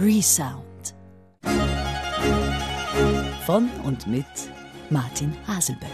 Resound. 0.00 0.94
Von 3.44 3.68
und 3.84 4.06
mit 4.06 4.24
Martin 4.90 5.32
Haselböck. 5.48 5.88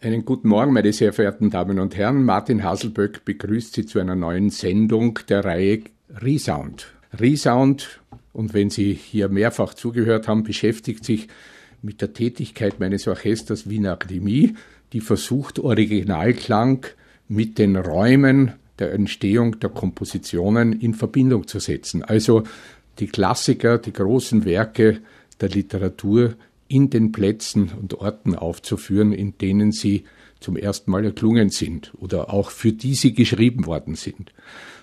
Einen 0.00 0.24
guten 0.24 0.46
Morgen, 0.46 0.72
meine 0.72 0.92
sehr 0.92 1.12
verehrten 1.12 1.50
Damen 1.50 1.80
und 1.80 1.96
Herren. 1.96 2.22
Martin 2.22 2.62
Haselböck 2.62 3.24
begrüßt 3.24 3.74
Sie 3.74 3.86
zu 3.86 3.98
einer 3.98 4.14
neuen 4.14 4.50
Sendung 4.50 5.18
der 5.28 5.44
Reihe 5.44 5.80
Resound. 6.10 6.94
Resound, 7.12 8.00
und 8.32 8.54
wenn 8.54 8.70
Sie 8.70 8.92
hier 8.92 9.28
mehrfach 9.28 9.74
zugehört 9.74 10.28
haben, 10.28 10.44
beschäftigt 10.44 11.04
sich 11.04 11.26
mit 11.82 12.02
der 12.02 12.12
Tätigkeit 12.12 12.78
meines 12.78 13.08
Orchesters 13.08 13.68
Wiener 13.68 13.94
Akademie, 13.94 14.54
die 14.92 15.00
versucht, 15.00 15.58
Originalklang 15.58 16.86
mit 17.26 17.58
den 17.58 17.74
Räumen 17.74 18.52
der 18.78 18.92
Entstehung 18.92 19.58
der 19.60 19.70
Kompositionen 19.70 20.72
in 20.72 20.94
Verbindung 20.94 21.46
zu 21.46 21.58
setzen. 21.58 22.02
Also 22.02 22.42
die 22.98 23.06
Klassiker, 23.06 23.78
die 23.78 23.92
großen 23.92 24.44
Werke 24.44 25.00
der 25.40 25.48
Literatur 25.48 26.34
in 26.68 26.90
den 26.90 27.12
Plätzen 27.12 27.70
und 27.80 27.94
Orten 27.94 28.34
aufzuführen, 28.34 29.12
in 29.12 29.38
denen 29.38 29.72
sie 29.72 30.04
zum 30.40 30.56
ersten 30.56 30.90
Mal 30.90 31.04
erklungen 31.04 31.48
sind 31.48 31.92
oder 31.98 32.32
auch 32.32 32.50
für 32.50 32.72
die 32.72 32.94
sie 32.94 33.14
geschrieben 33.14 33.66
worden 33.66 33.94
sind. 33.94 34.32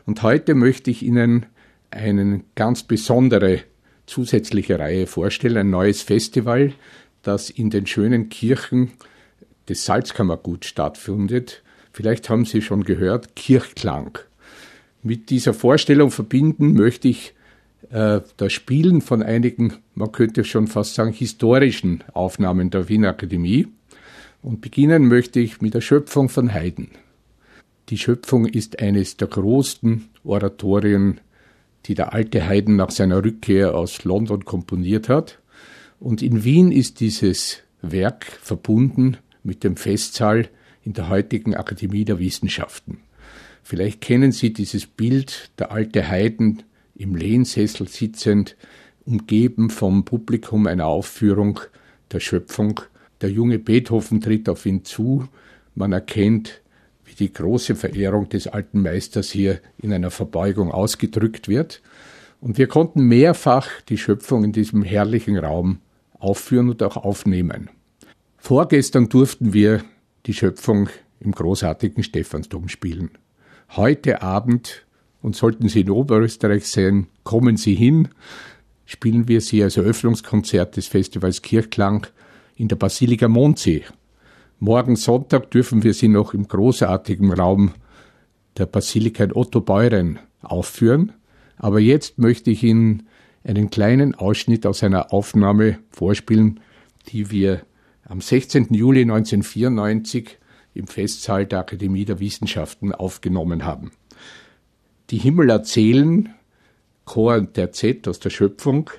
Und 0.06 0.22
heute 0.24 0.56
möchte 0.56 0.92
ich 0.92 1.04
Ihnen 1.04 1.46
eine 1.92 2.42
ganz 2.56 2.84
besondere 2.84 3.62
zusätzliche 4.06 4.80
Reihe 4.80 5.08
vorstellen, 5.08 5.58
ein 5.58 5.70
neues 5.70 6.02
Festival, 6.02 6.74
das 7.22 7.50
in 7.50 7.70
den 7.70 7.86
schönen 7.86 8.30
Kirchen 8.30 8.92
des 9.70 9.86
Salzkammerguts 9.86 10.68
stattfindet. 10.68 11.63
Vielleicht 11.94 12.28
haben 12.30 12.46
Sie 12.46 12.64
schon 12.64 12.84
gehört, 12.84 13.36
Kirchklang. 13.36 14.18
Mit 15.04 15.30
dieser 15.30 15.54
Vorstellung 15.54 16.10
verbinden 16.10 16.74
möchte 16.74 17.08
ich 17.08 17.36
äh, 17.92 18.22
das 18.38 18.52
Spielen 18.52 19.02
von 19.02 19.22
einigen, 19.22 19.76
man 19.94 20.12
könnte 20.12 20.44
schon 20.44 20.66
fast 20.66 20.96
sagen, 20.96 21.14
historischen 21.14 22.04
Aufnahmen 22.14 22.72
der 22.72 22.90
Wiener 22.90 23.10
Akademie. 23.10 23.68
Und 24.42 24.60
beginnen 24.60 25.08
möchte 25.08 25.40
ich 25.40 25.62
mit 25.62 25.76
der 25.76 25.82
Schöpfung 25.82 26.30
von 26.30 26.52
Haydn. 26.52 26.90
Die 27.90 28.00
Schöpfung 28.00 28.48
ist 28.48 28.82
eines 28.82 29.16
der 29.18 29.28
größten 29.28 30.10
Oratorien, 30.24 31.22
die 31.86 31.94
der 31.94 32.14
alte 32.14 32.48
Haydn 32.48 32.76
nach 32.76 32.90
seiner 32.90 33.24
Rückkehr 33.24 33.76
aus 33.76 34.04
London 34.04 34.46
komponiert 34.46 35.10
hat. 35.10 35.40
Und 36.00 36.24
in 36.24 36.44
Wien 36.44 36.72
ist 36.72 37.02
dieses 37.02 37.60
Werk 37.84 38.26
verbunden 38.26 39.18
mit 39.44 39.64
dem 39.64 39.78
Festsaal 39.78 40.50
in 40.84 40.94
der 40.94 41.10
heutigen 41.10 41.56
Akademie 41.56 42.06
der 42.06 42.20
Wissenschaften. 42.20 43.00
Vielleicht 43.64 44.02
kennen 44.02 44.32
Sie 44.32 44.52
dieses 44.52 44.86
Bild, 44.86 45.52
der 45.58 45.72
alte 45.72 46.08
Haydn 46.08 46.64
im 46.96 47.16
Lehnsessel 47.16 47.88
sitzend, 47.88 48.56
umgeben 49.06 49.70
vom 49.70 50.06
Publikum 50.06 50.68
einer 50.68 50.86
Aufführung 50.86 51.60
der 52.12 52.20
Schöpfung. 52.20 52.82
Der 53.22 53.32
junge 53.32 53.60
Beethoven 53.60 54.22
tritt 54.22 54.50
auf 54.50 54.66
ihn 54.66 54.84
zu. 54.84 55.28
Man 55.76 55.94
erkennt, 55.94 56.62
wie 57.06 57.16
die 57.16 57.34
große 57.34 57.76
Verehrung 57.76 58.30
des 58.30 58.48
alten 58.48 58.82
Meisters 58.82 59.32
hier 59.32 59.60
in 59.78 59.94
einer 59.94 60.12
Verbeugung 60.12 60.72
ausgedrückt 60.72 61.48
wird. 61.48 61.82
Und 62.42 62.58
wir 62.58 62.68
konnten 62.68 63.06
mehrfach 63.06 63.70
die 63.88 63.98
Schöpfung 63.98 64.44
in 64.44 64.52
diesem 64.52 64.84
herrlichen 64.84 65.38
Raum 65.38 65.80
aufführen 66.20 66.70
und 66.70 66.84
auch 66.84 66.98
aufnehmen. 66.98 67.70
Vorgestern 68.38 69.08
durften 69.08 69.54
wir 69.54 69.84
die 70.26 70.34
Schöpfung 70.34 70.90
im 71.20 71.32
großartigen 71.32 72.04
Stephansdom 72.04 72.70
spielen. 72.70 73.12
Heute 73.76 74.22
Abend, 74.22 74.86
und 75.22 75.36
sollten 75.36 75.70
Sie 75.70 75.82
in 75.82 75.90
Oberösterreich 75.90 76.68
sein, 76.68 77.08
kommen 77.24 77.58
Sie 77.58 77.76
hin, 77.76 78.10
spielen 78.86 79.28
wir 79.28 79.42
sie 79.42 79.64
als 79.64 79.78
Eröffnungskonzert 79.78 80.78
des 80.78 80.88
Festivals 80.88 81.42
Kirchklang 81.42 82.08
in 82.56 82.68
der 82.68 82.76
Basilika 82.76 83.28
Mondsee. 83.28 83.84
Morgen 84.60 84.96
Sonntag 84.96 85.52
dürfen 85.52 85.84
wir 85.84 85.94
sie 85.94 86.08
noch 86.08 86.34
im 86.34 86.48
großartigen 86.48 87.34
Raum 87.34 87.74
der 88.58 88.66
Basilika 88.66 89.24
in 89.24 89.34
Otto 89.34 89.62
Beuren 89.62 90.20
aufführen. 90.42 91.14
Aber 91.58 91.80
jetzt 91.80 92.18
möchte 92.18 92.52
ich 92.52 92.64
Ihnen 92.64 93.08
einen 93.44 93.70
kleinen 93.70 94.16
Ausschnitt 94.16 94.66
aus 94.66 94.84
einer 94.84 95.12
Aufnahme 95.12 95.80
vorspielen, 95.90 96.60
die 97.10 97.32
wir 97.32 97.62
am 98.14 98.22
16. 98.22 98.68
Juli 98.76 99.02
1994 99.02 100.38
im 100.76 100.86
Festsaal 100.86 101.48
der 101.48 101.62
Akademie 101.62 102.06
der 102.06 102.20
Wissenschaften 102.20 102.94
aufgenommen 102.94 103.66
haben. 103.66 103.92
Die 105.10 105.18
Himmel 105.18 105.50
erzählen, 105.50 106.32
Chor 107.06 107.38
und 107.38 107.56
Z 107.56 108.08
aus 108.08 108.20
der 108.20 108.30
Schöpfung, 108.30 108.92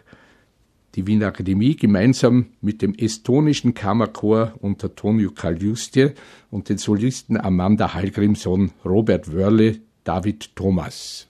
die 0.96 1.06
Wiener 1.06 1.28
Akademie 1.28 1.76
gemeinsam 1.76 2.46
mit 2.60 2.82
dem 2.82 2.92
estonischen 2.92 3.72
Kammerchor 3.72 4.54
unter 4.60 4.96
Tonio 4.96 5.30
Kaljustie 5.30 6.10
und 6.50 6.68
den 6.68 6.78
Solisten 6.78 7.40
Amanda 7.40 7.94
Hallgrimsson, 7.94 8.72
Robert 8.84 9.32
Wörle, 9.32 9.78
David 10.02 10.56
Thomas. 10.56 11.28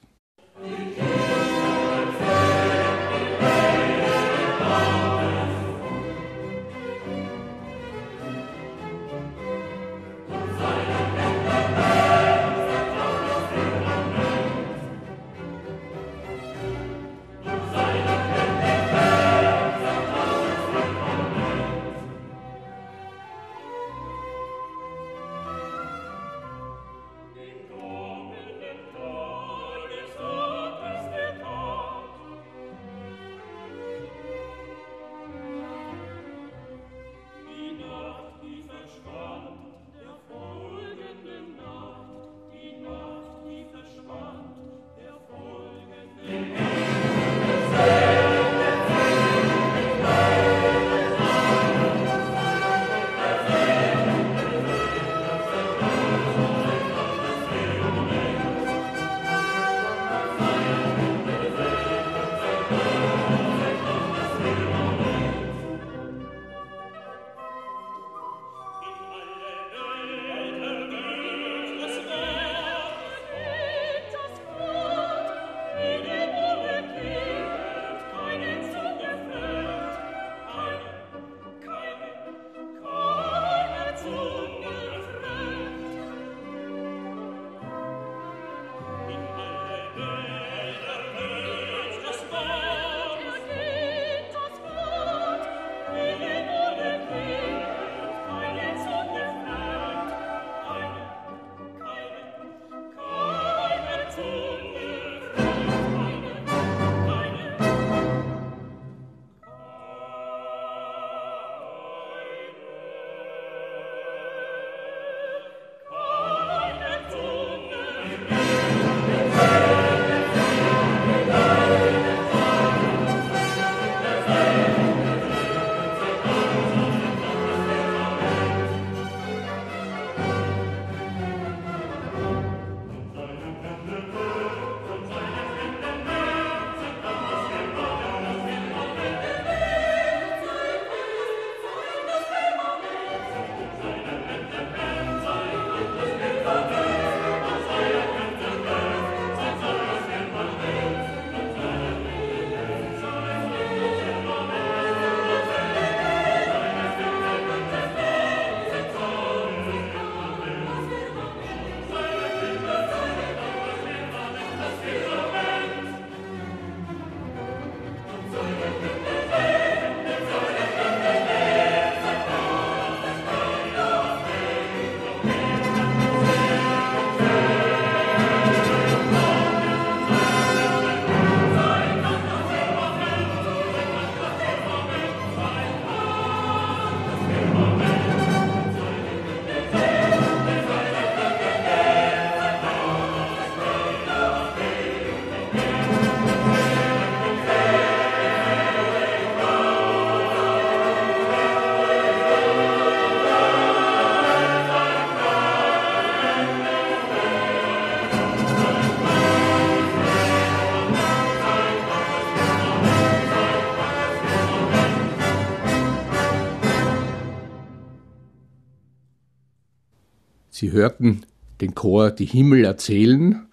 Sie 220.65 220.73
hörten 220.73 221.27
den 221.61 221.75
Chor 221.75 222.11
Die 222.11 222.25
Himmel 222.25 222.65
erzählen 222.65 223.49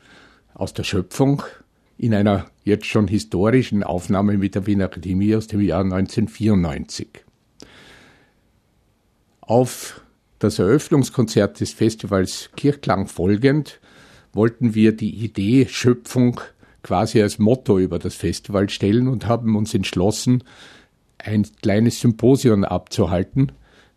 aus 0.54 0.74
der 0.74 0.86
Schöpfung 0.86 1.44
in 1.98 2.14
einer 2.14 2.46
jetzt 2.64 2.86
schon 2.86 3.10
historischen 3.10 3.84
Aufnahme 3.84 4.38
mit 4.38 4.56
der 4.56 4.66
Wiener 4.66 4.86
Akademie 4.86 5.36
aus 5.36 5.48
dem 5.48 5.60
Jahr 5.60 5.84
1994. 5.84 7.10
Auf 9.42 10.00
das 10.40 10.58
Eröffnungskonzert 10.58 11.60
des 11.60 11.74
Festivals 11.74 12.50
Kirchklang 12.56 13.08
folgend 13.08 13.82
wollten 14.32 14.74
wir 14.74 14.96
die 14.96 15.14
Idee 15.14 15.68
Schöpfung 15.68 16.40
quasi 16.82 17.22
als 17.22 17.40
Motto 17.40 17.78
über 17.78 18.00
das 18.00 18.16
Festival 18.16 18.70
stellen 18.70 19.10
und 19.10 19.28
haben 19.28 19.58
uns 19.58 19.74
entschlossen, 19.74 20.46
ein 21.18 21.46
kleines 21.62 22.00
Symposion 22.00 22.64
abzuhalten, 22.64 23.52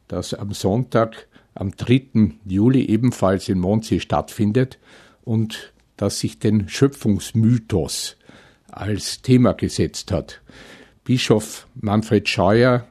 das 0.09 0.35
am 0.35 0.53
Sonntag 0.53 1.29
am 1.55 1.77
3. 1.77 2.33
Juli 2.47 2.85
ebenfalls 2.87 3.49
in 3.49 3.59
Mondsee 3.59 4.01
stattfindet 4.01 4.79
und 5.23 5.73
das 5.97 6.19
sich 6.19 6.39
den 6.39 6.69
Schöpfungsmythos 6.69 8.17
als 8.71 9.23
Thema 9.23 9.53
gesetzt 9.53 10.11
hat. 10.11 10.41
Bischof 11.05 11.67
Manfred 11.75 12.29
Scheuer, 12.29 12.87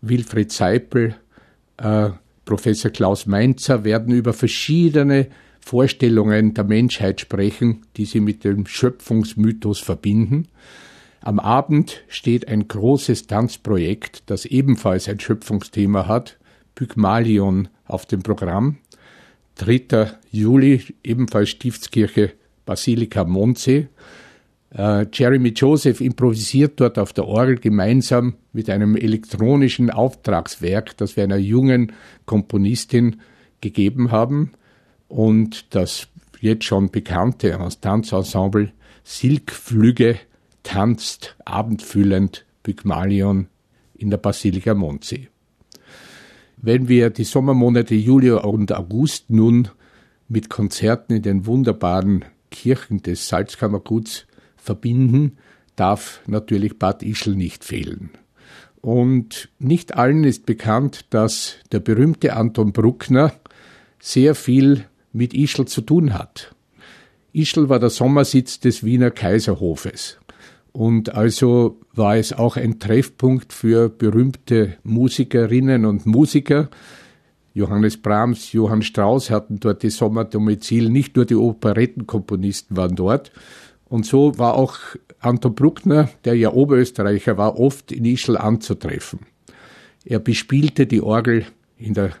Wilfried 0.00 0.50
Seipel, 0.50 1.16
äh, 1.76 2.10
Professor 2.44 2.90
Klaus 2.90 3.26
Mainzer 3.26 3.84
werden 3.84 4.14
über 4.14 4.32
verschiedene 4.32 5.28
Vorstellungen 5.60 6.54
der 6.54 6.64
Menschheit 6.64 7.20
sprechen, 7.20 7.82
die 7.96 8.06
sie 8.06 8.20
mit 8.20 8.42
dem 8.42 8.66
Schöpfungsmythos 8.66 9.80
verbinden. 9.80 10.48
Am 11.20 11.38
Abend 11.38 12.02
steht 12.08 12.48
ein 12.48 12.66
großes 12.66 13.26
Tanzprojekt, 13.26 14.22
das 14.26 14.46
ebenfalls 14.46 15.08
ein 15.08 15.20
Schöpfungsthema 15.20 16.06
hat, 16.06 16.37
Pygmalion 16.78 17.66
auf 17.86 18.06
dem 18.06 18.22
Programm. 18.22 18.76
3. 19.56 20.12
Juli, 20.30 20.80
ebenfalls 21.02 21.48
Stiftskirche 21.48 22.34
Basilika 22.66 23.24
Mondsee. 23.24 23.88
Äh, 24.70 25.06
Jeremy 25.12 25.48
Joseph 25.48 26.00
improvisiert 26.00 26.78
dort 26.78 27.00
auf 27.00 27.12
der 27.12 27.26
Orgel 27.26 27.56
gemeinsam 27.58 28.34
mit 28.52 28.70
einem 28.70 28.94
elektronischen 28.94 29.90
Auftragswerk, 29.90 30.96
das 30.96 31.16
wir 31.16 31.24
einer 31.24 31.38
jungen 31.38 31.94
Komponistin 32.26 33.22
gegeben 33.60 34.12
haben. 34.12 34.52
Und 35.08 35.74
das 35.74 36.06
jetzt 36.40 36.62
schon 36.62 36.92
bekannte 36.92 37.58
Tanzensemble 37.80 38.70
Silkflüge 39.02 40.20
tanzt 40.62 41.34
abendfüllend 41.44 42.44
Pygmalion 42.62 43.48
in 43.96 44.10
der 44.10 44.18
Basilika 44.18 44.74
Mondsee. 44.74 45.28
Wenn 46.60 46.88
wir 46.88 47.10
die 47.10 47.24
Sommermonate 47.24 47.94
Juli 47.94 48.32
und 48.32 48.72
August 48.72 49.30
nun 49.30 49.68
mit 50.28 50.50
Konzerten 50.50 51.14
in 51.14 51.22
den 51.22 51.46
wunderbaren 51.46 52.24
Kirchen 52.50 53.00
des 53.00 53.28
Salzkammerguts 53.28 54.26
verbinden, 54.56 55.38
darf 55.76 56.20
natürlich 56.26 56.78
Bad 56.78 57.04
Ischl 57.04 57.36
nicht 57.36 57.64
fehlen. 57.64 58.10
Und 58.80 59.50
nicht 59.60 59.96
allen 59.96 60.24
ist 60.24 60.46
bekannt, 60.46 61.06
dass 61.10 61.54
der 61.70 61.80
berühmte 61.80 62.34
Anton 62.34 62.72
Bruckner 62.72 63.32
sehr 64.00 64.34
viel 64.34 64.84
mit 65.12 65.34
Ischl 65.34 65.66
zu 65.66 65.80
tun 65.80 66.14
hat. 66.14 66.54
Ischl 67.32 67.68
war 67.68 67.78
der 67.78 67.90
Sommersitz 67.90 68.58
des 68.58 68.82
Wiener 68.82 69.12
Kaiserhofes. 69.12 70.18
Und 70.72 71.14
also 71.14 71.80
war 71.94 72.16
es 72.16 72.32
auch 72.32 72.56
ein 72.56 72.78
Treffpunkt 72.78 73.52
für 73.52 73.88
berühmte 73.88 74.76
Musikerinnen 74.84 75.84
und 75.84 76.06
Musiker. 76.06 76.68
Johannes 77.54 77.96
Brahms, 77.96 78.52
Johann 78.52 78.82
Strauss 78.82 79.30
hatten 79.30 79.58
dort 79.58 79.82
die 79.82 79.90
Sommerdomizil, 79.90 80.90
nicht 80.90 81.16
nur 81.16 81.24
die 81.24 81.34
Operettenkomponisten 81.34 82.76
waren 82.76 82.94
dort. 82.94 83.32
Und 83.88 84.06
so 84.06 84.38
war 84.38 84.54
auch 84.54 84.78
Anton 85.20 85.54
Bruckner, 85.54 86.08
der 86.24 86.34
ja 86.34 86.52
Oberösterreicher 86.52 87.36
war, 87.36 87.58
oft 87.58 87.90
in 87.90 88.04
Ischl 88.04 88.36
anzutreffen. 88.36 89.20
Er 90.04 90.20
bespielte 90.20 90.86
die 90.86 91.00
Orgel 91.00 91.46
in 91.76 91.94
der 91.94 92.12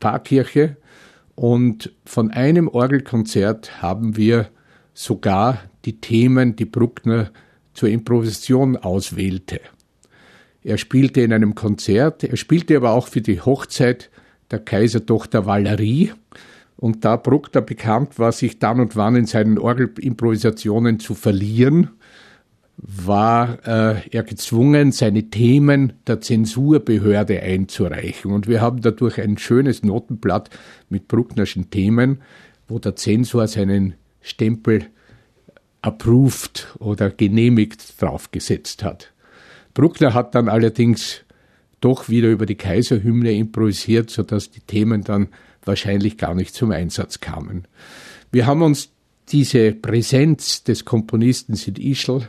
Pfarrkirche 0.00 0.76
und 1.34 1.92
von 2.04 2.30
einem 2.30 2.68
Orgelkonzert 2.68 3.82
haben 3.82 4.16
wir 4.16 4.48
sogar 4.92 5.58
die 5.84 6.00
Themen, 6.00 6.56
die 6.56 6.64
Bruckner 6.64 7.30
zur 7.74 7.88
Improvisation 7.88 8.76
auswählte. 8.76 9.60
Er 10.62 10.78
spielte 10.78 11.20
in 11.20 11.32
einem 11.32 11.54
Konzert, 11.54 12.24
er 12.24 12.36
spielte 12.36 12.76
aber 12.76 12.92
auch 12.92 13.08
für 13.08 13.20
die 13.20 13.40
Hochzeit 13.40 14.10
der 14.50 14.60
Kaisertochter 14.60 15.46
Valerie. 15.46 16.12
Und 16.76 17.04
da 17.04 17.16
Bruckner 17.16 17.60
bekannt 17.60 18.18
war, 18.18 18.32
sich 18.32 18.58
dann 18.58 18.80
und 18.80 18.96
wann 18.96 19.16
in 19.16 19.26
seinen 19.26 19.58
Orgelimprovisationen 19.58 20.98
zu 20.98 21.14
verlieren, 21.14 21.90
war 22.76 23.58
äh, 23.66 24.08
er 24.10 24.22
gezwungen, 24.24 24.90
seine 24.90 25.30
Themen 25.30 25.92
der 26.06 26.20
Zensurbehörde 26.20 27.40
einzureichen. 27.40 28.32
Und 28.32 28.48
wir 28.48 28.60
haben 28.60 28.80
dadurch 28.80 29.20
ein 29.20 29.38
schönes 29.38 29.84
Notenblatt 29.84 30.50
mit 30.88 31.06
Brucknerschen 31.06 31.70
Themen, 31.70 32.22
wo 32.66 32.78
der 32.78 32.96
Zensor 32.96 33.46
seinen 33.46 33.94
Stempel 34.20 34.86
approved 35.84 36.74
oder 36.78 37.10
genehmigt 37.10 38.00
draufgesetzt 38.00 38.82
hat. 38.82 39.12
Bruckner 39.74 40.14
hat 40.14 40.34
dann 40.34 40.48
allerdings 40.48 41.20
doch 41.80 42.08
wieder 42.08 42.30
über 42.30 42.46
die 42.46 42.54
Kaiserhymne 42.54 43.32
improvisiert, 43.32 44.08
sodass 44.08 44.50
die 44.50 44.60
Themen 44.60 45.04
dann 45.04 45.28
wahrscheinlich 45.64 46.16
gar 46.16 46.34
nicht 46.34 46.54
zum 46.54 46.70
Einsatz 46.70 47.20
kamen. 47.20 47.68
Wir 48.32 48.46
haben 48.46 48.62
uns 48.62 48.92
diese 49.28 49.72
Präsenz 49.72 50.64
des 50.64 50.86
Komponisten 50.86 51.54
Sid 51.54 51.78
Ischl 51.78 52.28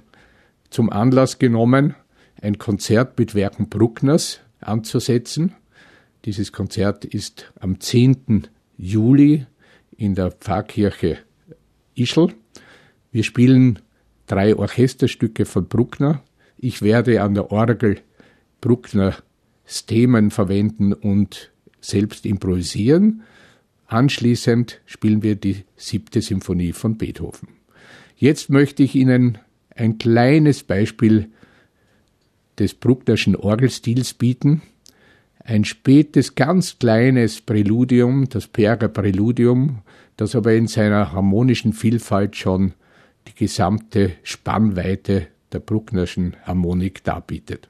zum 0.70 0.90
Anlass 0.90 1.40
genommen, 1.40 1.96
ein 2.42 2.58
Konzert 2.58 3.18
mit 3.18 3.36
Werken 3.36 3.70
Bruckners 3.70 4.42
anzusetzen. 4.60 5.54
Dieses 6.26 6.52
Konzert 6.52 7.06
ist 7.06 7.54
am 7.60 7.80
10. 7.80 8.48
Juli 8.78 9.46
in 9.96 10.16
der 10.16 10.32
Pfarrkirche 10.32 11.20
Ischl 11.96 12.34
wir 13.15 13.24
spielen 13.24 13.79
drei 14.27 14.57
Orchesterstücke 14.57 15.45
von 15.45 15.69
Bruckner. 15.69 16.22
Ich 16.57 16.81
werde 16.81 17.22
an 17.22 17.34
der 17.34 17.50
Orgel 17.50 18.01
Bruckners 18.60 19.24
Themen 19.88 20.31
verwenden 20.31 20.91
und 20.91 21.53
selbst 21.79 22.25
improvisieren. 22.25 23.24
Anschließend 23.88 24.81
spielen 24.86 25.24
wir 25.24 25.38
die 25.38 25.63
siebte 25.77 26.22
Symphonie 26.22 26.74
von 26.74 26.98
Beethoven. 26.98 27.48
Jetzt 28.17 28.50
möchte 28.50 28.84
ich 28.84 28.95
Ihnen 28.95 29.38
ein 29.74 29.98
kleines 29.98 30.63
Beispiel 30.63 31.29
des 32.60 32.74
Brucknerschen 32.74 33.38
Orgelstils 33.38 34.13
bieten. 34.13 34.62
Ein 35.39 35.63
spätes, 35.63 36.36
ganz 36.36 36.79
kleines 36.79 37.39
Präludium, 37.39 38.27
das 38.27 38.48
Perger 38.48 38.89
Präludium, 38.89 39.84
das 40.17 40.36
aber 40.36 40.53
in 40.53 40.67
seiner 40.67 41.13
harmonischen 41.13 41.72
Vielfalt 41.72 42.36
schon 42.36 42.74
die 43.27 43.36
gesamte 43.36 44.13
Spannweite 44.24 45.27
der 45.51 45.60
Brucknerschen 45.60 46.36
Harmonik 46.44 47.03
darbietet. 47.03 47.70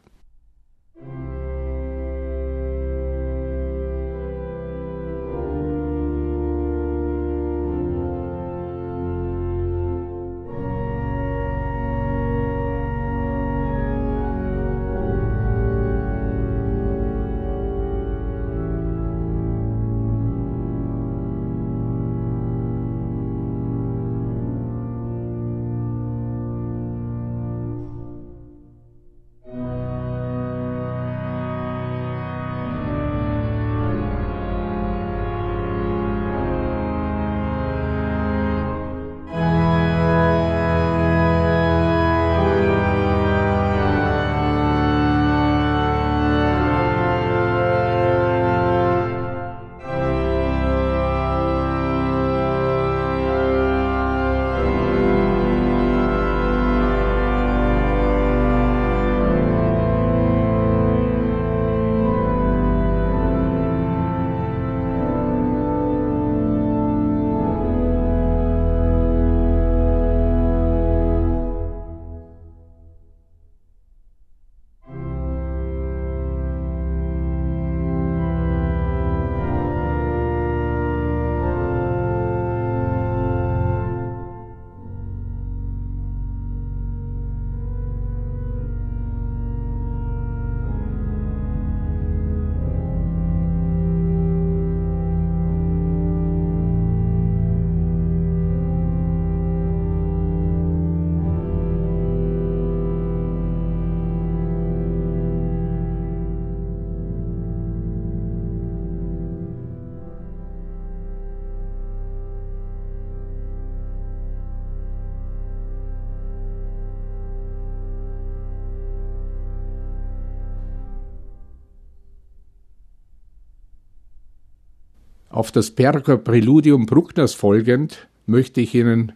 Auf 125.35 125.51
das 125.51 125.71
Berger 125.71 126.17
Präludium 126.17 126.85
Bruckners 126.85 127.33
folgend 127.33 128.07
möchte 128.25 128.61
ich 128.61 128.73
Ihnen 128.73 129.11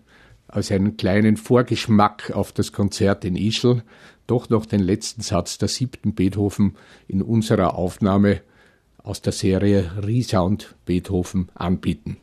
als 0.50 0.70
einen 0.70 0.98
kleinen 0.98 1.38
Vorgeschmack 1.38 2.32
auf 2.36 2.52
das 2.52 2.74
Konzert 2.74 3.24
in 3.24 3.38
Ischl 3.38 3.84
doch 4.28 4.50
noch 4.50 4.66
den 4.66 4.82
letzten 4.82 5.22
Satz 5.22 5.60
der 5.60 5.70
siebten 5.70 6.16
Beethoven 6.16 6.76
in 7.08 7.22
unserer 7.22 7.76
Aufnahme 7.76 8.42
aus 9.02 9.22
der 9.22 9.32
Serie 9.32 9.92
Resound 10.04 10.76
Beethoven 10.86 11.48
anbieten. 11.56 12.18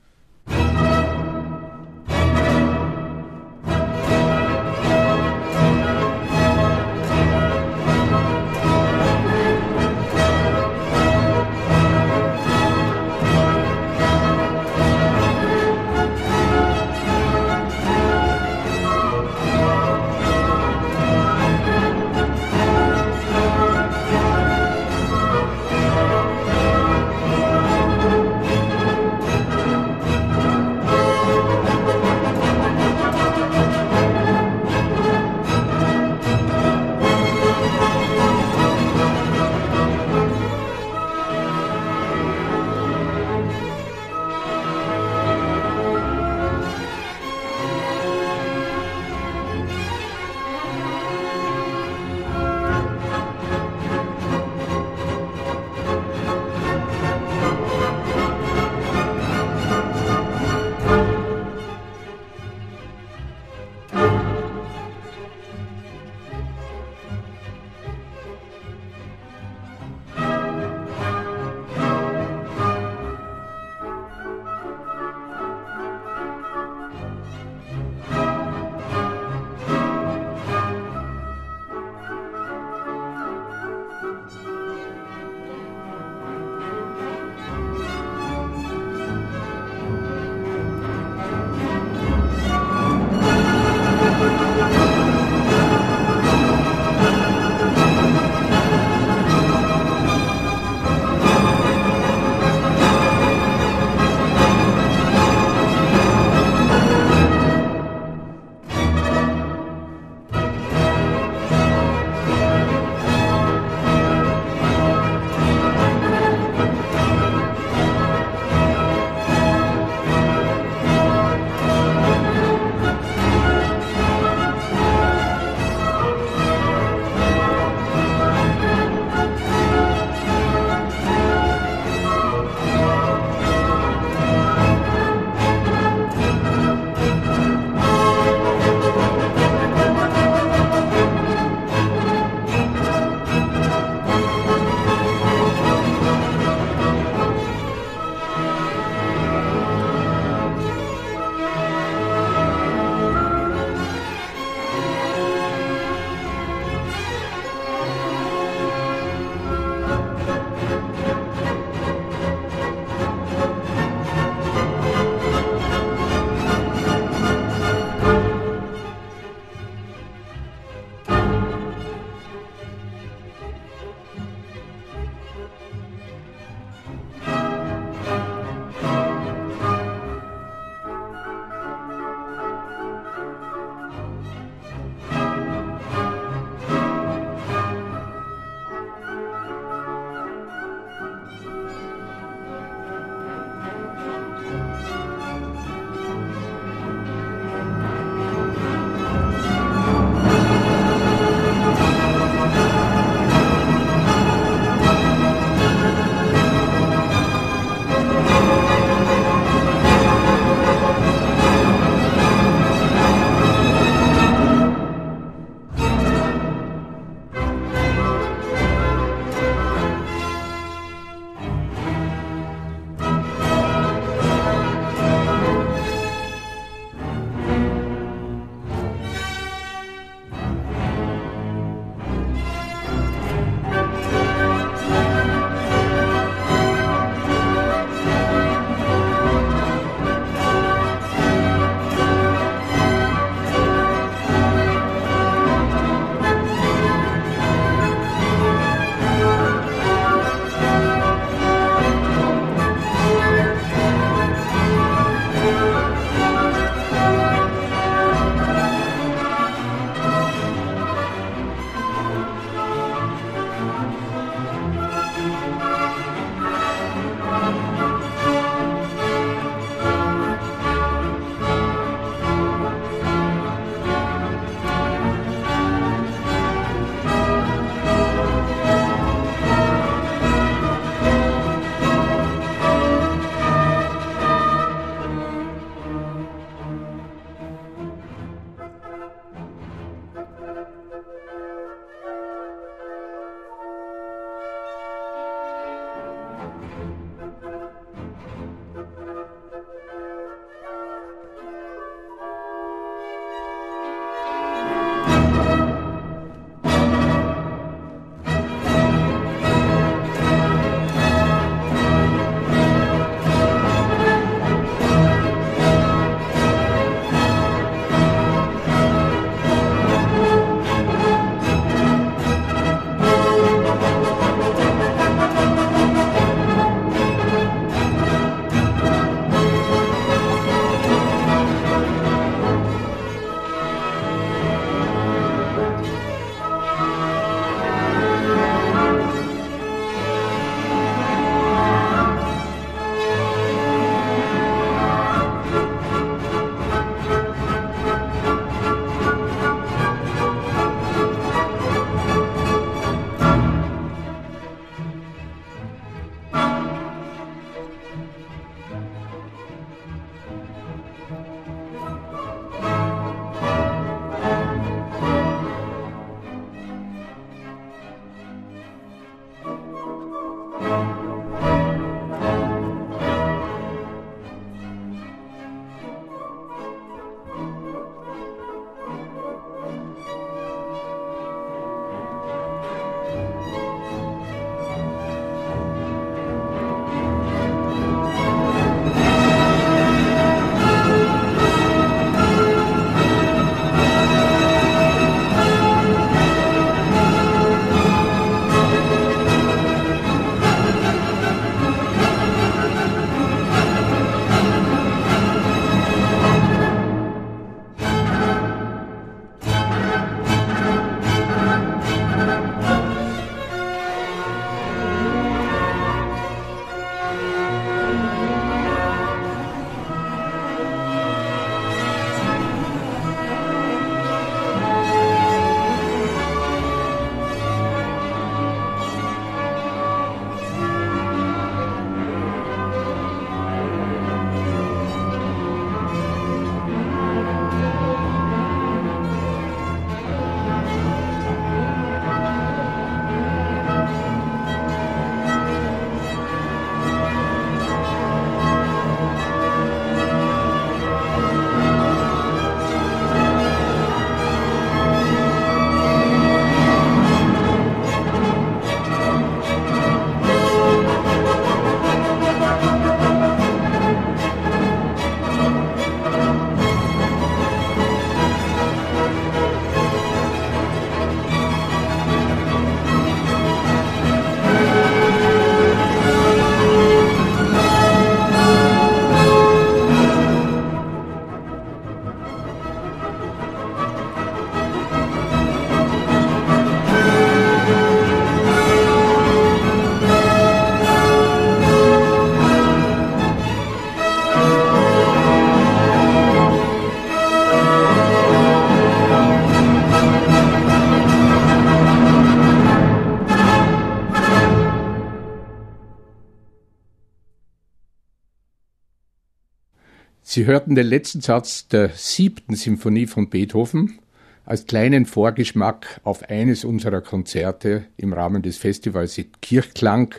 Sie 510.28 510.44
hörten 510.44 510.74
den 510.74 510.88
letzten 510.88 511.20
Satz 511.20 511.68
der 511.68 511.90
siebten 511.90 512.56
Symphonie 512.56 513.06
von 513.06 513.30
Beethoven 513.30 514.00
als 514.44 514.66
kleinen 514.66 515.06
Vorgeschmack 515.06 516.00
auf 516.02 516.24
eines 516.28 516.64
unserer 516.64 517.00
Konzerte 517.00 517.84
im 517.96 518.12
Rahmen 518.12 518.42
des 518.42 518.56
Festivals 518.56 519.20
Kirchklang, 519.40 520.16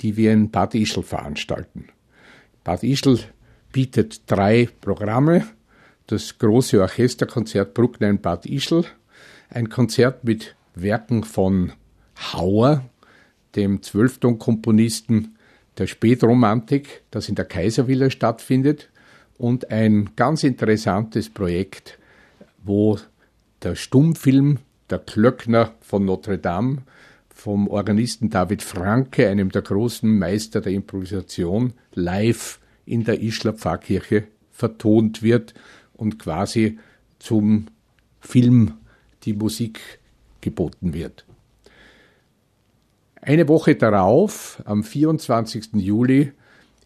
die 0.00 0.16
wir 0.16 0.32
in 0.32 0.50
Bad 0.50 0.74
Ischl 0.74 1.04
veranstalten. 1.04 1.86
Bad 2.64 2.82
Ischl 2.82 3.20
bietet 3.70 4.22
drei 4.26 4.68
Programme. 4.80 5.46
Das 6.08 6.36
große 6.38 6.80
Orchesterkonzert 6.80 7.74
Bruckner 7.74 8.08
in 8.08 8.20
Bad 8.20 8.44
Ischl, 8.44 8.86
ein 9.50 9.68
Konzert 9.68 10.24
mit 10.24 10.56
Werken 10.74 11.22
von 11.22 11.74
Hauer, 12.32 12.84
dem 13.54 13.84
Zwölftonkomponisten 13.84 15.38
der 15.78 15.86
Spätromantik, 15.86 17.02
das 17.12 17.28
in 17.28 17.36
der 17.36 17.44
Kaiservilla 17.44 18.10
stattfindet, 18.10 18.90
und 19.38 19.70
ein 19.70 20.10
ganz 20.16 20.42
interessantes 20.42 21.30
Projekt, 21.30 21.98
wo 22.62 22.98
der 23.62 23.74
Stummfilm 23.74 24.58
Der 24.90 24.98
Klöckner 24.98 25.74
von 25.80 26.04
Notre 26.04 26.38
Dame 26.38 26.78
vom 27.28 27.68
Organisten 27.68 28.30
David 28.30 28.62
Franke, 28.62 29.28
einem 29.28 29.50
der 29.50 29.62
großen 29.62 30.18
Meister 30.18 30.60
der 30.60 30.72
Improvisation, 30.72 31.72
live 31.94 32.58
in 32.84 33.04
der 33.04 33.22
Ischler 33.22 33.52
Pfarrkirche 33.52 34.24
vertont 34.50 35.22
wird 35.22 35.54
und 35.94 36.18
quasi 36.18 36.78
zum 37.18 37.66
Film 38.20 38.74
die 39.22 39.34
Musik 39.34 39.80
geboten 40.40 40.94
wird. 40.94 41.24
Eine 43.20 43.46
Woche 43.46 43.76
darauf, 43.76 44.62
am 44.64 44.82
24. 44.82 45.74
Juli, 45.74 46.32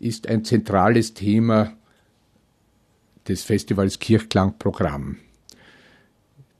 ist 0.01 0.27
ein 0.27 0.45
zentrales 0.45 1.15
Thema 1.15 1.73
des 3.29 3.45
Festivals 3.45 3.99
Kirchklangprogramm. 3.99 5.17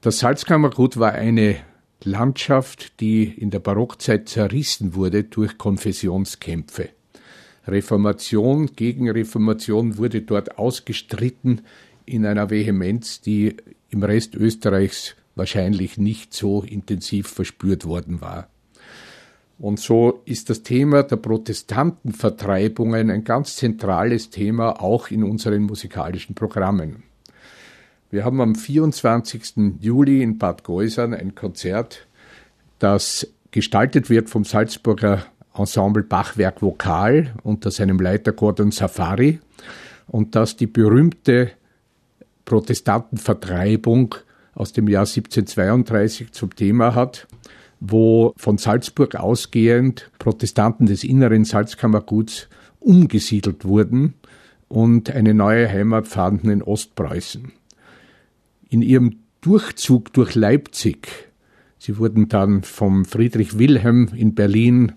Das 0.01 0.19
Salzkammergut 0.19 0.97
war 0.97 1.13
eine 1.13 1.57
Landschaft, 2.03 2.99
die 2.99 3.23
in 3.23 3.49
der 3.49 3.59
Barockzeit 3.59 4.27
zerrissen 4.27 4.95
wurde 4.95 5.23
durch 5.23 5.57
Konfessionskämpfe. 5.57 6.89
Reformation 7.67 8.75
gegen 8.75 9.09
Reformation 9.09 9.97
wurde 9.97 10.21
dort 10.21 10.57
ausgestritten 10.57 11.61
in 12.05 12.25
einer 12.25 12.49
Vehemenz, 12.49 13.21
die 13.21 13.55
im 13.89 14.03
Rest 14.03 14.35
Österreichs 14.35 15.15
wahrscheinlich 15.35 15.97
nicht 15.97 16.33
so 16.33 16.61
intensiv 16.61 17.27
verspürt 17.27 17.85
worden 17.85 18.21
war. 18.21 18.49
Und 19.63 19.79
so 19.79 20.21
ist 20.25 20.49
das 20.49 20.61
Thema 20.61 21.03
der 21.03 21.15
Protestantenvertreibungen 21.15 23.09
ein 23.09 23.23
ganz 23.23 23.55
zentrales 23.55 24.29
Thema 24.29 24.81
auch 24.81 25.09
in 25.09 25.23
unseren 25.23 25.61
musikalischen 25.61 26.35
Programmen. 26.35 27.03
Wir 28.11 28.25
haben 28.25 28.41
am 28.41 28.55
24. 28.55 29.77
Juli 29.79 30.21
in 30.21 30.37
Bad 30.37 30.65
Geusern 30.65 31.13
ein 31.13 31.33
Konzert, 31.33 32.07
das 32.79 33.25
gestaltet 33.51 34.09
wird 34.09 34.29
vom 34.29 34.43
Salzburger 34.43 35.27
Ensemble 35.53 36.03
Bachwerk 36.03 36.61
Vokal 36.61 37.33
unter 37.43 37.71
seinem 37.71 37.99
Leiter 37.99 38.33
Gordon 38.33 38.71
Safari 38.71 39.39
und 40.07 40.35
das 40.35 40.57
die 40.57 40.67
berühmte 40.67 41.51
Protestantenvertreibung 42.43 44.15
aus 44.55 44.73
dem 44.73 44.89
Jahr 44.89 45.05
1732 45.05 46.33
zum 46.33 46.53
Thema 46.53 46.95
hat, 46.95 47.27
wo 47.85 48.33
von 48.37 48.57
Salzburg 48.57 49.15
ausgehend 49.15 50.09
Protestanten 50.17 50.85
des 50.85 51.03
inneren 51.03 51.43
Salzkammerguts 51.43 52.47
umgesiedelt 52.79 53.65
wurden 53.65 54.13
und 54.69 55.11
eine 55.11 55.33
neue 55.33 55.67
Heimat 55.67 56.07
fanden 56.07 56.49
in 56.49 56.63
Ostpreußen. 56.63 57.51
In 58.69 58.81
ihrem 58.81 59.17
Durchzug 59.41 60.13
durch 60.13 60.33
Leipzig, 60.33 61.09
sie 61.77 61.97
wurden 61.97 62.29
dann 62.29 62.63
vom 62.63 63.03
Friedrich 63.03 63.59
Wilhelm 63.59 64.09
in 64.15 64.33
Berlin 64.33 64.93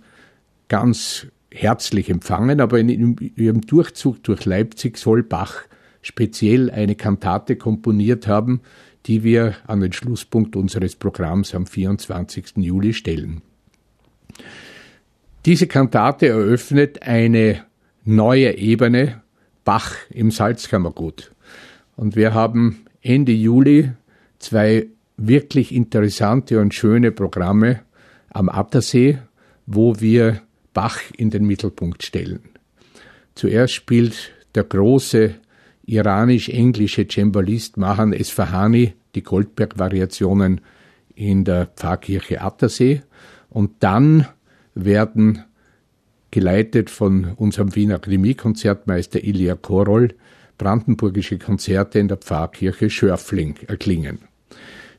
ganz 0.69 1.27
herzlich 1.53 2.09
empfangen, 2.09 2.61
aber 2.61 2.79
in 2.79 3.17
ihrem 3.19 3.63
Durchzug 3.63 4.23
durch 4.23 4.45
Leipzig 4.45 4.97
soll 4.97 5.25
Bach 5.25 5.63
speziell 6.03 6.71
eine 6.71 6.95
Kantate 6.95 7.57
komponiert 7.57 8.29
haben, 8.29 8.61
die 9.07 9.23
wir 9.23 9.55
an 9.67 9.81
den 9.81 9.93
Schlusspunkt 9.93 10.57
unseres 10.57 10.97
Programms 10.97 11.55
am 11.55 11.67
24. 11.67 12.57
Juli 12.57 12.93
stellen. 12.93 13.43
Diese 15.45 15.67
Kantate 15.67 16.29
eröffnet 16.29 17.03
eine 17.03 17.65
neue 18.05 18.57
Ebene 18.57 19.23
Bach 19.65 19.95
im 20.11 20.31
Salzkammergut. 20.31 21.33
Und 21.97 22.17
wir 22.17 22.35
haben 22.35 22.87
Ende 23.01 23.33
Juli 23.33 23.93
zwei 24.39 24.87
wirklich 25.17 25.75
interessante 25.75 26.61
und 26.61 26.75
schöne 26.75 27.13
Programme 27.13 27.81
am 28.31 28.49
Attersee, 28.49 29.19
wo 29.67 30.01
wir 30.01 30.43
Bach 30.75 31.01
in 31.17 31.31
den 31.31 31.47
Mittelpunkt 31.47 32.03
stellen. 32.03 32.41
Zuerst 33.35 33.73
spielt 33.73 34.33
der 34.55 34.65
große 34.65 35.37
iranisch-englische 35.87 37.07
Cembalist 37.09 37.77
Mahan 37.77 38.13
Esfahani 38.13 38.95
die 39.15 39.23
Goldberg-Variationen 39.23 40.61
in 41.15 41.45
der 41.45 41.67
Pfarrkirche 41.67 42.43
Attersee 42.43 43.03
und 43.49 43.73
dann 43.81 44.27
werden 44.75 45.45
geleitet 46.31 46.91
von 46.91 47.33
unserem 47.37 47.75
Wiener 47.75 47.95
Akademiekonzertmeister 47.97 49.25
Ilya 49.25 49.55
Korol 49.55 50.15
brandenburgische 50.59 51.39
Konzerte 51.39 51.99
in 51.99 52.09
der 52.09 52.19
Pfarrkirche 52.19 52.91
Schörfling 52.91 53.57
erklingen. 53.67 54.19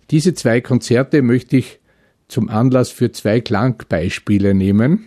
Diese 0.10 0.34
zwei 0.34 0.62
Konzerte 0.62 1.22
möchte 1.22 1.58
ich 1.58 1.80
zum 2.28 2.50
Anlass 2.50 2.90
für 2.90 3.12
zwei 3.12 3.42
Klangbeispiele 3.42 4.54
nehmen. 4.54 5.06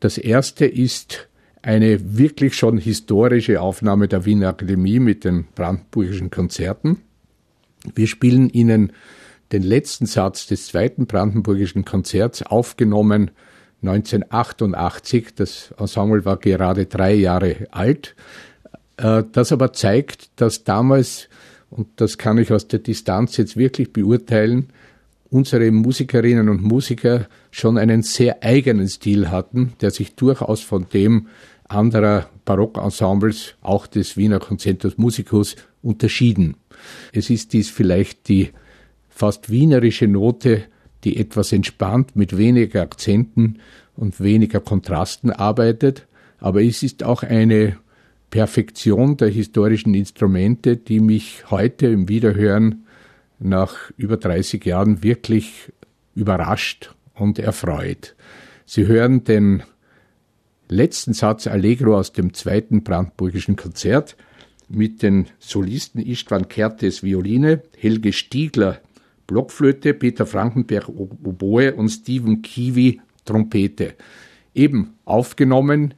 Das 0.00 0.18
erste 0.18 0.66
ist 0.66 1.28
eine 1.66 2.16
wirklich 2.16 2.54
schon 2.54 2.78
historische 2.78 3.60
Aufnahme 3.60 4.06
der 4.06 4.24
Wiener 4.24 4.50
Akademie 4.50 5.00
mit 5.00 5.24
den 5.24 5.46
brandenburgischen 5.56 6.30
Konzerten. 6.30 6.98
Wir 7.92 8.06
spielen 8.06 8.48
Ihnen 8.50 8.92
den 9.50 9.64
letzten 9.64 10.06
Satz 10.06 10.46
des 10.46 10.68
zweiten 10.68 11.06
brandenburgischen 11.06 11.84
Konzerts 11.84 12.42
aufgenommen 12.42 13.32
1988. 13.82 15.34
Das 15.34 15.74
Ensemble 15.76 16.24
war 16.24 16.36
gerade 16.36 16.86
drei 16.86 17.14
Jahre 17.14 17.66
alt. 17.72 18.14
Äh, 18.96 19.24
das 19.32 19.50
aber 19.50 19.72
zeigt, 19.72 20.40
dass 20.40 20.62
damals, 20.62 21.28
und 21.70 21.88
das 21.96 22.16
kann 22.16 22.38
ich 22.38 22.52
aus 22.52 22.68
der 22.68 22.78
Distanz 22.78 23.36
jetzt 23.38 23.56
wirklich 23.56 23.92
beurteilen, 23.92 24.68
unsere 25.30 25.72
Musikerinnen 25.72 26.48
und 26.48 26.62
Musiker 26.62 27.26
schon 27.50 27.76
einen 27.76 28.02
sehr 28.02 28.44
eigenen 28.44 28.88
Stil 28.88 29.30
hatten, 29.32 29.72
der 29.80 29.90
sich 29.90 30.14
durchaus 30.14 30.60
von 30.60 30.86
dem 30.94 31.26
anderer 31.68 32.28
Barockensembles, 32.44 33.54
auch 33.62 33.86
des 33.86 34.16
Wiener 34.16 34.38
Concertus 34.38 34.98
Musicus, 34.98 35.56
unterschieden. 35.82 36.56
Es 37.12 37.30
ist 37.30 37.52
dies 37.52 37.70
vielleicht 37.70 38.28
die 38.28 38.50
fast 39.08 39.50
wienerische 39.50 40.06
Note, 40.06 40.64
die 41.04 41.16
etwas 41.16 41.52
entspannt 41.52 42.16
mit 42.16 42.36
weniger 42.36 42.82
Akzenten 42.82 43.58
und 43.96 44.20
weniger 44.20 44.60
Kontrasten 44.60 45.30
arbeitet, 45.30 46.06
aber 46.38 46.62
es 46.62 46.82
ist 46.82 47.02
auch 47.02 47.22
eine 47.22 47.78
Perfektion 48.30 49.16
der 49.16 49.28
historischen 49.28 49.94
Instrumente, 49.94 50.76
die 50.76 51.00
mich 51.00 51.50
heute 51.50 51.86
im 51.86 52.08
Wiederhören 52.08 52.84
nach 53.38 53.90
über 53.96 54.16
30 54.16 54.64
Jahren 54.64 55.02
wirklich 55.02 55.72
überrascht 56.14 56.94
und 57.14 57.38
erfreut. 57.38 58.14
Sie 58.64 58.86
hören 58.86 59.24
den 59.24 59.62
letzten 60.68 61.12
Satz 61.12 61.46
Allegro 61.46 61.96
aus 61.96 62.12
dem 62.12 62.34
zweiten 62.34 62.82
Brandenburgischen 62.82 63.56
Konzert 63.56 64.16
mit 64.68 65.02
den 65.02 65.26
Solisten 65.38 66.00
Istvan 66.00 66.48
Kertes 66.48 67.02
Violine, 67.02 67.62
Helge 67.76 68.12
Stiegler 68.12 68.80
Blockflöte, 69.26 69.94
Peter 69.94 70.26
Frankenberg 70.26 70.88
Oboe 70.88 71.74
und 71.74 71.88
Stephen 71.88 72.42
Kiwi 72.42 73.00
Trompete. 73.24 73.94
Eben 74.54 74.94
aufgenommen 75.04 75.94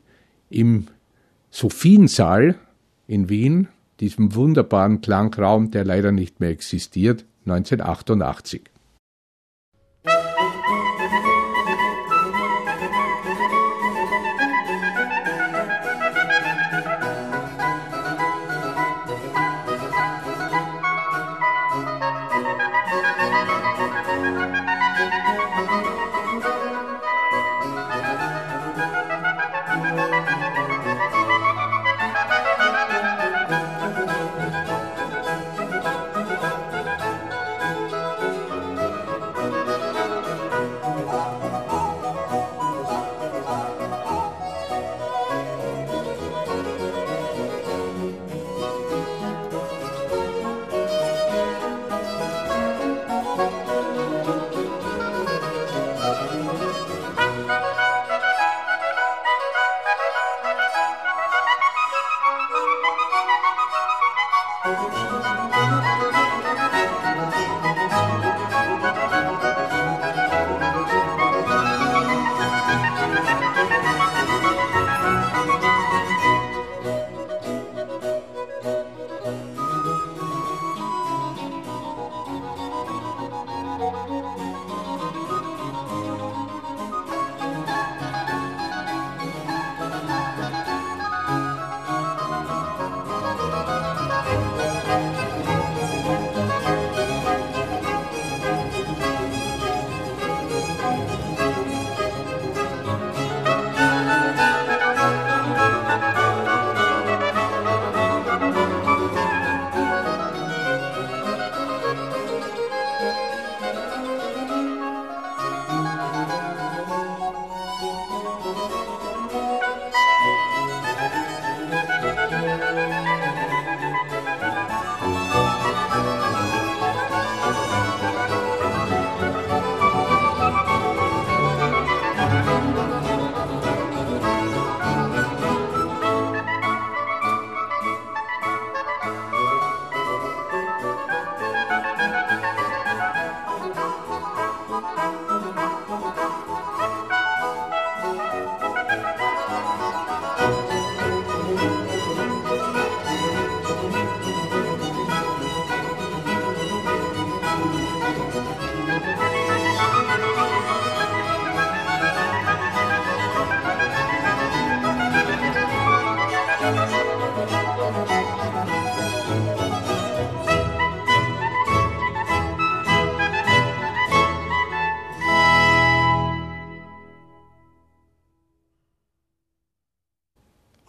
im 0.49 0.87
Sophiensaal 1.51 2.57
in 3.07 3.29
Wien, 3.29 3.69
diesem 4.01 4.35
wunderbaren 4.35 5.01
Klangraum, 5.01 5.71
der 5.71 5.85
leider 5.85 6.13
nicht 6.13 6.41
mehr 6.41 6.51
existiert, 6.51 7.25
1988. 7.47 8.63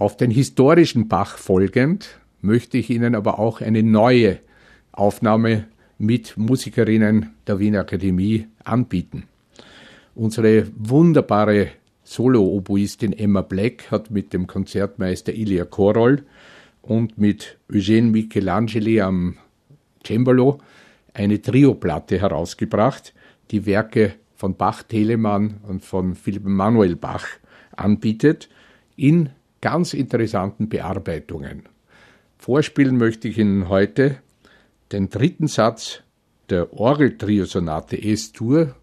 Auf 0.10 0.17
den 0.17 0.32
historischen 0.32 1.08
Bach 1.08 1.38
folgend 1.38 2.17
möchte 2.41 2.80
ich 2.80 2.89
Ihnen 2.89 3.13
aber 3.13 3.38
auch 3.38 3.62
eine 3.62 3.84
neue 3.84 4.39
Aufnahme 4.91 5.67
mit 6.00 6.36
Musikerinnen 6.36 7.36
der 7.45 7.60
Wiener 7.60 7.82
Akademie 7.82 8.48
anbieten. 8.63 9.26
Unsere 10.15 10.65
wunderbare 10.76 11.67
Solo-Oboistin 12.04 13.13
Emma 13.13 13.43
Black 13.43 13.91
hat 13.91 14.10
mit 14.10 14.34
dem 14.34 14.48
Konzertmeister 14.48 15.32
Ilya 15.32 15.65
Korol 15.65 16.24
und 16.82 17.19
mit 17.19 17.60
Eugene 17.72 18.10
Michelangeli 18.10 19.02
am 19.02 19.38
Cembalo 20.04 20.58
eine 21.13 21.39
Trioplatte 21.39 22.19
herausgebracht, 22.19 23.13
die 23.52 23.67
Werke 23.67 24.15
von 24.36 24.56
Bach 24.56 24.82
Telemann 24.82 25.58
und 25.67 25.86
von 25.86 26.15
Philipp 26.15 26.45
Manuel 26.45 26.95
Bach 26.95 27.28
anbietet, 27.76 28.50
in 28.95 29.30
ganz 29.62 29.93
interessanten 29.93 30.69
Bearbeitungen. 30.69 31.63
Vorspielen 32.38 32.98
möchte 32.98 33.28
ich 33.28 33.38
Ihnen 33.38 33.69
heute 33.69 34.17
den 34.91 35.10
dritten 35.10 35.48
Satz 35.48 36.02
der 36.50 36.74
Orgeltriosonate 36.74 38.02
S-Dur, 38.02 38.76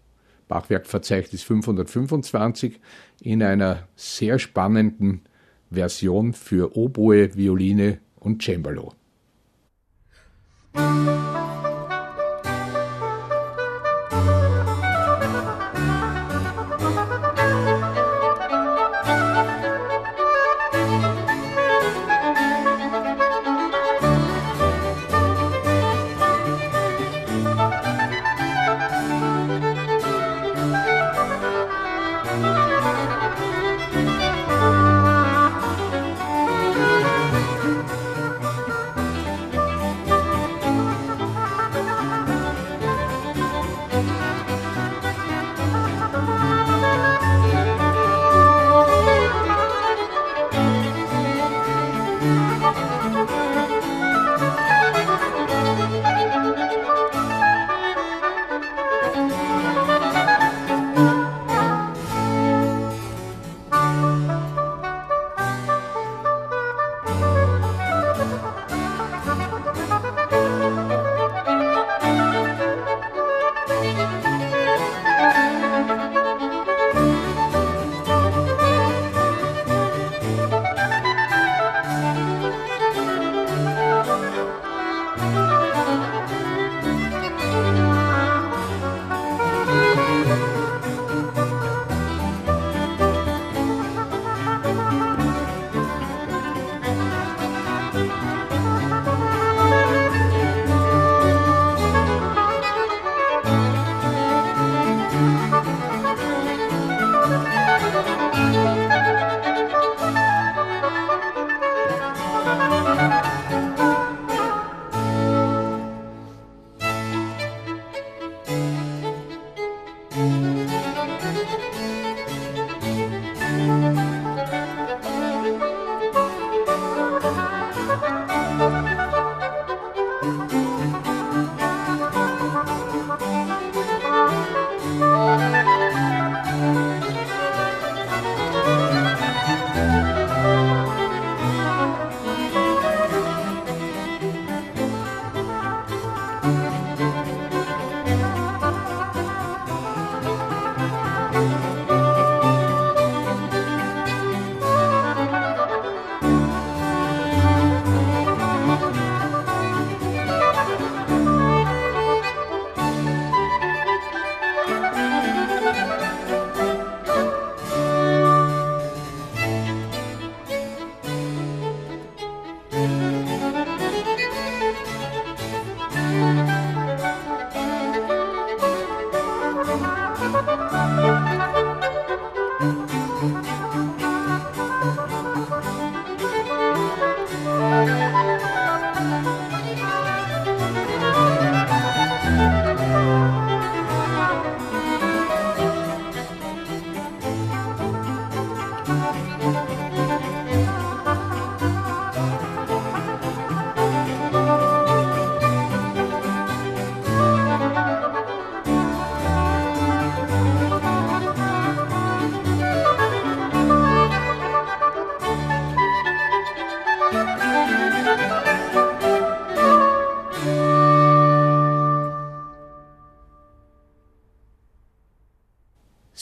Bachwerkverzeichnis 0.47 1.43
525, 1.43 2.79
in 3.21 3.43
einer 3.43 3.87
sehr 3.95 4.39
spannenden 4.39 5.21
Version 5.69 6.33
für 6.33 6.77
Oboe, 6.77 7.35
Violine 7.35 7.99
und 8.19 8.41
Cembalo. 8.41 8.93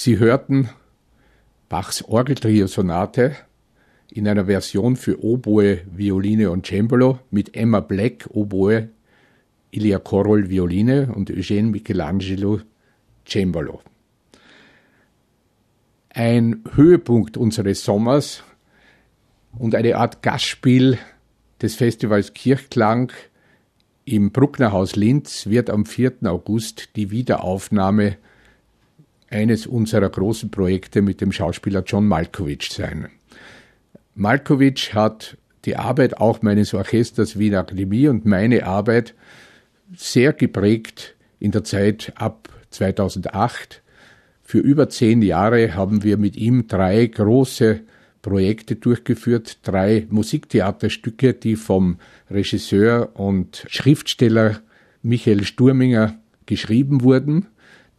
Sie 0.05 0.19
hörten 0.19 0.69
Bachs 1.67 2.03
Orgeltrio-Sonate 2.03 3.35
in 4.11 4.27
einer 4.27 4.45
Version 4.45 4.97
für 4.97 5.23
Oboe, 5.23 5.79
Violine 5.91 6.51
und 6.51 6.67
Cembalo 6.67 7.17
mit 7.31 7.57
Emma 7.57 7.79
Black 7.79 8.27
Oboe, 8.29 8.89
Ilya 9.71 9.97
Korol 9.97 10.47
Violine 10.47 11.11
und 11.11 11.31
Eugene 11.31 11.71
Michelangelo 11.71 12.59
Cembalo. 13.27 13.81
Ein 16.09 16.63
Höhepunkt 16.75 17.35
unseres 17.35 17.83
Sommers 17.83 18.43
und 19.57 19.73
eine 19.73 19.97
Art 19.97 20.21
Gastspiel 20.21 20.99
des 21.63 21.73
Festivals 21.73 22.35
Kirchklang 22.35 23.11
im 24.03 24.31
Brucknerhaus 24.31 24.95
Linz 24.95 25.47
wird 25.47 25.71
am 25.71 25.87
4. 25.87 26.17
August 26.25 26.95
die 26.95 27.09
Wiederaufnahme 27.09 28.17
eines 29.29 29.67
unserer 29.67 30.09
großen 30.09 30.51
Projekte 30.51 31.01
mit 31.01 31.21
dem 31.21 31.31
Schauspieler 31.31 31.83
John 31.85 32.07
Malkovich 32.07 32.69
sein. 32.71 33.09
Malkovich 34.13 34.93
hat 34.93 35.37
die 35.65 35.75
Arbeit 35.75 36.17
auch 36.17 36.41
meines 36.41 36.73
Orchesters 36.73 37.37
Wiener 37.37 37.59
Akademie 37.59 38.07
und 38.07 38.25
meine 38.25 38.65
Arbeit 38.65 39.13
sehr 39.95 40.33
geprägt 40.33 41.15
in 41.39 41.51
der 41.51 41.63
Zeit 41.63 42.13
ab 42.15 42.49
2008. 42.69 43.81
Für 44.43 44.59
über 44.59 44.89
zehn 44.89 45.21
Jahre 45.21 45.75
haben 45.75 46.03
wir 46.03 46.17
mit 46.17 46.35
ihm 46.35 46.67
drei 46.67 47.07
große 47.07 47.81
Projekte 48.21 48.75
durchgeführt, 48.75 49.59
drei 49.63 50.07
Musiktheaterstücke, 50.09 51.33
die 51.33 51.55
vom 51.55 51.97
Regisseur 52.29 53.11
und 53.13 53.65
Schriftsteller 53.67 54.61
Michael 55.01 55.43
Sturminger 55.43 56.17
geschrieben 56.45 57.03
wurden, 57.03 57.47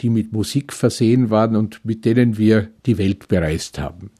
die 0.00 0.10
mit 0.10 0.32
Musik 0.32 0.72
versehen 0.72 1.30
waren 1.30 1.56
und 1.56 1.84
mit 1.84 2.04
denen 2.04 2.38
wir 2.38 2.68
die 2.84 2.98
Welt 2.98 3.28
bereist 3.28 3.78
haben. 3.78 4.10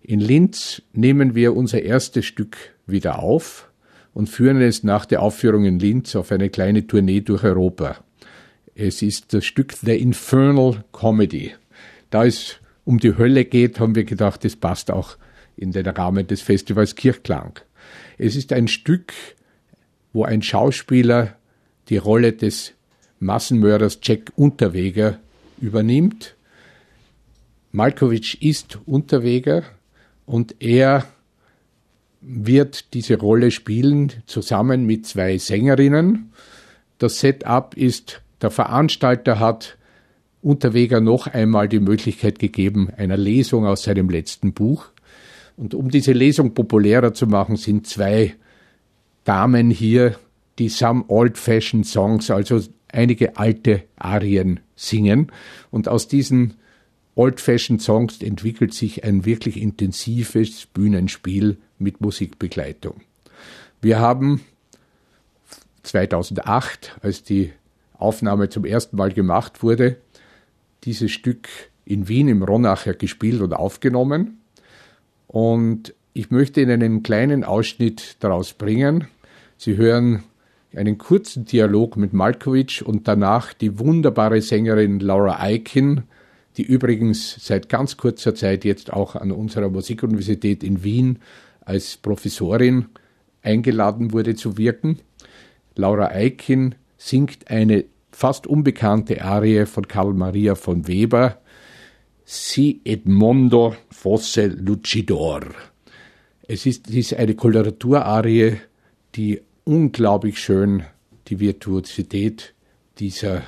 In 0.00 0.20
Linz 0.20 0.82
nehmen 0.92 1.34
wir 1.34 1.54
unser 1.54 1.82
erstes 1.82 2.24
Stück 2.24 2.56
wieder 2.86 3.18
auf 3.18 3.70
und 4.14 4.28
führen 4.28 4.60
es 4.60 4.82
nach 4.82 5.04
der 5.04 5.22
Aufführung 5.22 5.64
in 5.64 5.78
Linz 5.78 6.16
auf 6.16 6.32
eine 6.32 6.50
kleine 6.50 6.86
Tournee 6.86 7.20
durch 7.20 7.44
Europa. 7.44 8.02
Es 8.74 9.02
ist 9.02 9.34
das 9.34 9.44
Stück 9.44 9.74
The 9.74 9.96
Infernal 9.96 10.84
Comedy. 10.92 11.54
Da 12.10 12.24
es 12.24 12.56
um 12.84 12.98
die 12.98 13.16
Hölle 13.18 13.44
geht, 13.44 13.80
haben 13.80 13.94
wir 13.94 14.04
gedacht, 14.04 14.44
es 14.44 14.56
passt 14.56 14.90
auch 14.90 15.18
in 15.56 15.72
den 15.72 15.86
Rahmen 15.86 16.26
des 16.26 16.40
Festivals 16.40 16.94
Kirchklang. 16.94 17.60
Es 18.16 18.34
ist 18.34 18.52
ein 18.52 18.66
Stück, 18.66 19.12
wo 20.12 20.24
ein 20.24 20.42
Schauspieler 20.42 21.36
die 21.88 21.98
Rolle 21.98 22.32
des 22.32 22.74
Massenmörders 23.20 23.98
Jack 24.02 24.32
Unterweger 24.36 25.18
übernimmt. 25.60 26.34
Malkovich 27.72 28.42
ist 28.42 28.78
Unterweger, 28.86 29.64
und 30.28 30.56
er 30.60 31.06
wird 32.20 32.92
diese 32.92 33.18
Rolle 33.18 33.50
spielen 33.50 34.12
zusammen 34.26 34.84
mit 34.84 35.06
zwei 35.06 35.38
Sängerinnen. 35.38 36.32
Das 36.98 37.20
Setup 37.20 37.74
ist, 37.74 38.20
der 38.42 38.50
Veranstalter 38.50 39.40
hat 39.40 39.78
Unterweger 40.42 41.00
noch 41.00 41.26
einmal 41.28 41.66
die 41.66 41.80
Möglichkeit 41.80 42.38
gegeben 42.38 42.90
einer 42.96 43.16
Lesung 43.16 43.64
aus 43.64 43.84
seinem 43.84 44.10
letzten 44.10 44.52
Buch. 44.52 44.86
Und 45.56 45.74
um 45.74 45.90
diese 45.90 46.12
Lesung 46.12 46.52
populärer 46.52 47.14
zu 47.14 47.26
machen, 47.26 47.56
sind 47.56 47.86
zwei 47.86 48.34
Damen 49.24 49.70
hier, 49.70 50.16
die 50.58 50.68
some 50.68 51.04
old-fashioned 51.08 51.86
Songs, 51.86 52.30
also 52.30 52.60
einige 52.88 53.36
alte 53.36 53.84
Arien 53.96 54.60
singen. 54.76 55.30
Und 55.70 55.88
aus 55.88 56.08
diesen 56.08 56.54
Old-Fashioned 57.14 57.82
Songs 57.82 58.22
entwickelt 58.22 58.74
sich 58.74 59.04
ein 59.04 59.24
wirklich 59.24 59.60
intensives 59.60 60.66
Bühnenspiel 60.66 61.58
mit 61.78 62.00
Musikbegleitung. 62.00 63.00
Wir 63.80 63.98
haben 63.98 64.40
2008, 65.82 66.98
als 67.02 67.22
die 67.22 67.52
Aufnahme 67.94 68.48
zum 68.48 68.64
ersten 68.64 68.96
Mal 68.96 69.12
gemacht 69.12 69.62
wurde, 69.62 69.96
dieses 70.84 71.10
Stück 71.10 71.48
in 71.84 72.08
Wien 72.08 72.28
im 72.28 72.42
Ronacher 72.42 72.94
gespielt 72.94 73.40
und 73.40 73.52
aufgenommen. 73.52 74.40
Und 75.26 75.94
ich 76.12 76.30
möchte 76.30 76.60
Ihnen 76.60 76.82
einen 76.82 77.02
kleinen 77.02 77.44
Ausschnitt 77.44 78.16
daraus 78.20 78.52
bringen. 78.52 79.08
Sie 79.56 79.76
hören 79.76 80.22
einen 80.74 80.98
kurzen 80.98 81.44
Dialog 81.44 81.96
mit 81.96 82.12
Malkovich 82.12 82.84
und 82.84 83.08
danach 83.08 83.52
die 83.52 83.78
wunderbare 83.78 84.40
Sängerin 84.42 85.00
Laura 85.00 85.40
Eichen 85.40 86.04
die 86.58 86.64
übrigens 86.64 87.36
seit 87.38 87.68
ganz 87.68 87.96
kurzer 87.96 88.34
Zeit 88.34 88.64
jetzt 88.64 88.92
auch 88.92 89.14
an 89.14 89.30
unserer 89.30 89.70
Musikuniversität 89.70 90.64
in 90.64 90.82
Wien 90.82 91.20
als 91.60 91.96
Professorin 91.96 92.86
eingeladen 93.42 94.12
wurde 94.12 94.34
zu 94.34 94.58
wirken. 94.58 94.98
Laura 95.76 96.08
Eikin 96.08 96.74
singt 96.96 97.48
eine 97.48 97.84
fast 98.10 98.48
unbekannte 98.48 99.22
Arie 99.22 99.66
von 99.66 99.86
Karl 99.86 100.12
Maria 100.14 100.56
von 100.56 100.88
Weber, 100.88 101.38
Si 102.24 102.80
Edmondo 102.84 103.74
fosse 103.90 104.48
lucidor. 104.48 105.42
Es 106.46 106.66
ist, 106.66 106.90
ist 106.90 107.14
eine 107.14 107.34
Koloratuararie, 107.34 108.56
die 109.14 109.40
unglaublich 109.68 110.38
schön 110.38 110.84
die 111.26 111.40
Virtuosität 111.40 112.54
dieser 112.98 113.42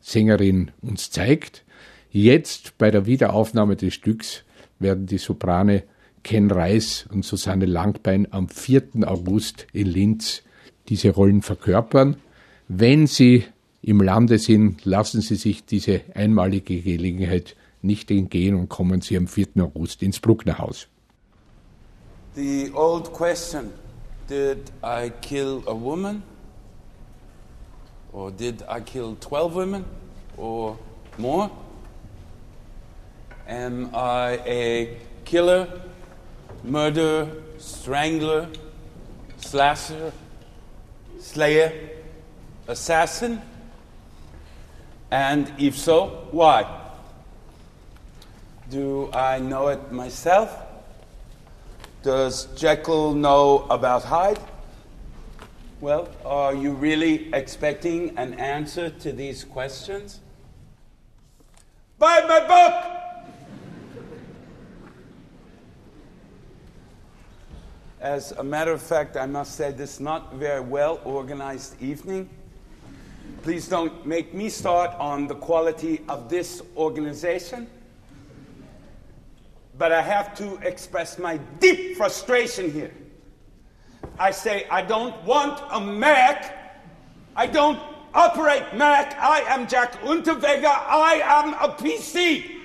Sängerin 0.00 0.70
uns 0.80 1.10
zeigt. 1.10 1.64
Jetzt 2.10 2.78
bei 2.78 2.90
der 2.90 3.04
Wiederaufnahme 3.04 3.76
des 3.76 3.92
Stücks 3.92 4.42
werden 4.78 5.04
die 5.04 5.18
Soprane 5.18 5.82
Ken 6.22 6.50
Reis 6.50 7.06
und 7.12 7.26
Susanne 7.26 7.66
Langbein 7.66 8.26
am 8.30 8.48
4. 8.48 9.04
August 9.04 9.66
in 9.74 9.86
Linz 9.86 10.42
diese 10.88 11.10
Rollen 11.10 11.42
verkörpern. 11.42 12.16
Wenn 12.68 13.06
Sie 13.06 13.44
im 13.82 14.00
Lande 14.00 14.38
sind, 14.38 14.86
lassen 14.86 15.20
Sie 15.20 15.36
sich 15.36 15.66
diese 15.66 16.00
einmalige 16.14 16.80
Gelegenheit 16.80 17.54
nicht 17.82 18.10
entgehen 18.10 18.54
und 18.54 18.70
kommen 18.70 19.02
Sie 19.02 19.14
am 19.14 19.26
4. 19.26 19.48
August 19.58 20.02
ins 20.02 20.20
Brucknerhaus. 20.20 20.88
The 22.34 22.70
old 22.74 23.12
question, 23.12 23.70
did 24.30 24.70
I 24.80 25.08
kill 25.08 25.64
a 25.66 25.74
woman? 25.74 26.22
Or 28.12 28.30
did 28.30 28.62
I 28.68 28.78
kill 28.78 29.16
12 29.16 29.56
women? 29.56 29.84
Or 30.36 30.78
more? 31.18 31.50
Am 33.48 33.90
I 33.92 34.40
a 34.46 34.98
killer, 35.24 35.66
murderer, 36.62 37.28
strangler, 37.58 38.46
slasher, 39.38 40.12
slayer, 41.18 41.90
assassin? 42.68 43.42
And 45.10 45.52
if 45.58 45.76
so, 45.76 46.28
why? 46.30 46.66
Do 48.70 49.10
I 49.12 49.40
know 49.40 49.66
it 49.68 49.90
myself? 49.90 50.69
Does 52.02 52.46
Jekyll 52.56 53.12
know 53.12 53.66
about 53.68 54.04
Hyde? 54.04 54.38
Well, 55.82 56.08
are 56.24 56.54
you 56.54 56.72
really 56.72 57.32
expecting 57.34 58.16
an 58.16 58.34
answer 58.34 58.88
to 58.88 59.12
these 59.12 59.44
questions? 59.44 60.20
Buy 61.98 62.24
my 62.26 62.40
book! 62.46 63.00
As 68.00 68.32
a 68.32 68.42
matter 68.42 68.72
of 68.72 68.80
fact, 68.80 69.18
I 69.18 69.26
must 69.26 69.56
say 69.56 69.70
this 69.70 69.94
is 69.94 70.00
not 70.00 70.34
very 70.36 70.62
well 70.62 71.02
organized 71.04 71.80
evening. 71.82 72.30
Please 73.42 73.68
don't 73.68 74.06
make 74.06 74.32
me 74.32 74.48
start 74.48 74.92
on 74.98 75.26
the 75.26 75.34
quality 75.34 76.00
of 76.08 76.30
this 76.30 76.62
organization. 76.78 77.68
But 79.80 79.92
I 79.92 80.02
have 80.02 80.36
to 80.36 80.56
express 80.56 81.18
my 81.18 81.38
deep 81.58 81.96
frustration 81.96 82.70
here. 82.70 82.92
I 84.18 84.30
say, 84.30 84.66
I 84.70 84.82
don't 84.82 85.24
want 85.24 85.58
a 85.70 85.80
Mac. 85.80 86.82
I 87.34 87.46
don't 87.46 87.80
operate 88.12 88.74
Mac. 88.74 89.16
I 89.18 89.40
am 89.48 89.66
Jack 89.66 89.98
Unterweger. 90.02 90.66
I 90.66 91.22
am 91.24 91.54
a 91.54 91.72
PC. 91.72 92.56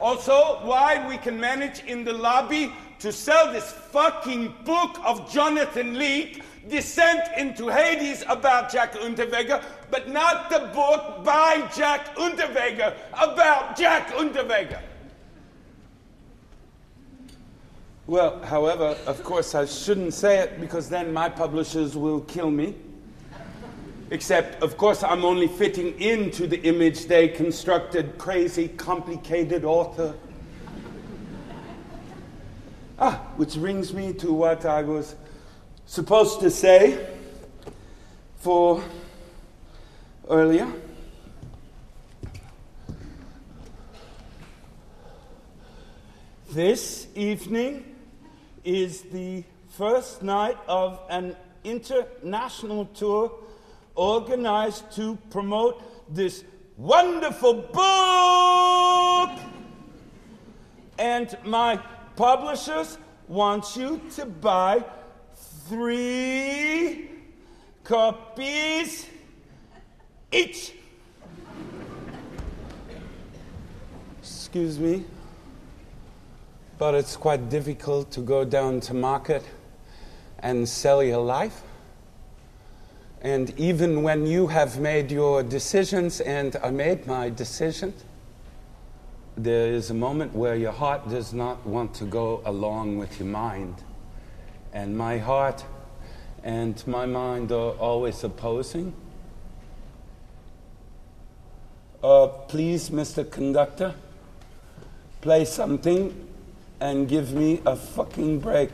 Also, 0.00 0.58
why 0.66 1.06
we 1.08 1.18
can 1.18 1.38
manage 1.38 1.84
in 1.84 2.02
the 2.02 2.12
lobby 2.12 2.72
to 2.98 3.12
sell 3.12 3.52
this 3.52 3.70
fucking 3.70 4.52
book 4.64 4.98
of 5.04 5.32
Jonathan 5.32 5.96
Leake, 5.96 6.42
Descent 6.68 7.22
into 7.36 7.68
Hades 7.68 8.24
about 8.28 8.72
Jack 8.72 8.94
Unterweger, 8.94 9.62
but 9.90 10.08
not 10.08 10.50
the 10.50 10.70
book 10.74 11.24
by 11.24 11.68
Jack 11.76 12.16
Unterweger 12.16 12.94
about 13.12 13.76
Jack 13.76 14.08
Unterweger. 14.08 14.80
Well, 18.06 18.40
however, 18.44 18.96
of 19.06 19.22
course, 19.24 19.54
I 19.54 19.66
shouldn't 19.66 20.14
say 20.14 20.38
it 20.38 20.60
because 20.60 20.88
then 20.88 21.12
my 21.12 21.28
publishers 21.28 21.96
will 21.96 22.20
kill 22.20 22.50
me. 22.50 22.76
Except, 24.10 24.62
of 24.62 24.76
course, 24.76 25.02
I'm 25.02 25.24
only 25.24 25.48
fitting 25.48 26.00
into 26.00 26.46
the 26.46 26.60
image 26.62 27.06
they 27.06 27.26
constructed 27.26 28.16
crazy, 28.18 28.68
complicated 28.68 29.64
author. 29.64 30.14
Ah, 32.98 33.26
which 33.36 33.56
brings 33.56 33.92
me 33.92 34.12
to 34.14 34.32
what 34.32 34.64
I 34.64 34.82
was 34.82 35.16
supposed 35.86 36.40
to 36.40 36.50
say 36.50 37.06
for 38.36 38.82
earlier. 40.28 40.70
This 46.50 47.06
evening 47.14 47.96
is 48.64 49.02
the 49.02 49.44
first 49.70 50.22
night 50.22 50.56
of 50.68 51.00
an 51.08 51.36
international 51.64 52.86
tour 52.86 53.32
organized 53.94 54.90
to 54.92 55.16
promote 55.30 55.82
this 56.14 56.44
wonderful 56.76 57.54
book 57.54 58.16
And 60.98 61.36
my 61.44 61.78
publishers 62.14 62.98
want 63.28 63.76
you 63.76 64.00
to 64.14 64.26
buy 64.26 64.84
three 65.68 67.10
copies 67.82 69.06
each. 70.30 70.72
Excuse 74.20 74.78
me, 74.78 75.04
but 76.78 76.94
it's 76.94 77.16
quite 77.16 77.48
difficult 77.48 78.10
to 78.12 78.20
go 78.20 78.44
down 78.44 78.80
to 78.80 78.94
market 78.94 79.44
and 80.38 80.68
sell 80.68 81.02
your 81.02 81.22
life. 81.22 81.62
And 83.22 83.52
even 83.58 84.02
when 84.02 84.24
you 84.26 84.46
have 84.46 84.78
made 84.78 85.10
your 85.10 85.42
decisions 85.42 86.20
and 86.20 86.56
I 86.62 86.70
made 86.70 87.06
my 87.06 87.28
decision, 87.30 87.92
there 89.36 89.72
is 89.72 89.90
a 89.90 89.94
moment 89.94 90.32
where 90.34 90.54
your 90.54 90.72
heart 90.72 91.08
does 91.08 91.32
not 91.32 91.66
want 91.66 91.92
to 91.94 92.04
go 92.04 92.40
along 92.44 92.98
with 92.98 93.18
your 93.18 93.28
mind. 93.28 93.82
And 94.76 94.94
my 94.94 95.16
heart 95.16 95.64
and 96.44 96.86
my 96.86 97.06
mind 97.06 97.50
are 97.50 97.70
always 97.78 98.22
opposing. 98.22 98.92
Uh, 102.04 102.26
please, 102.26 102.90
Mr. 102.90 103.24
Conductor, 103.28 103.94
play 105.22 105.46
something 105.46 106.14
and 106.78 107.08
give 107.08 107.32
me 107.32 107.62
a 107.64 107.74
fucking 107.74 108.40
break. 108.40 108.68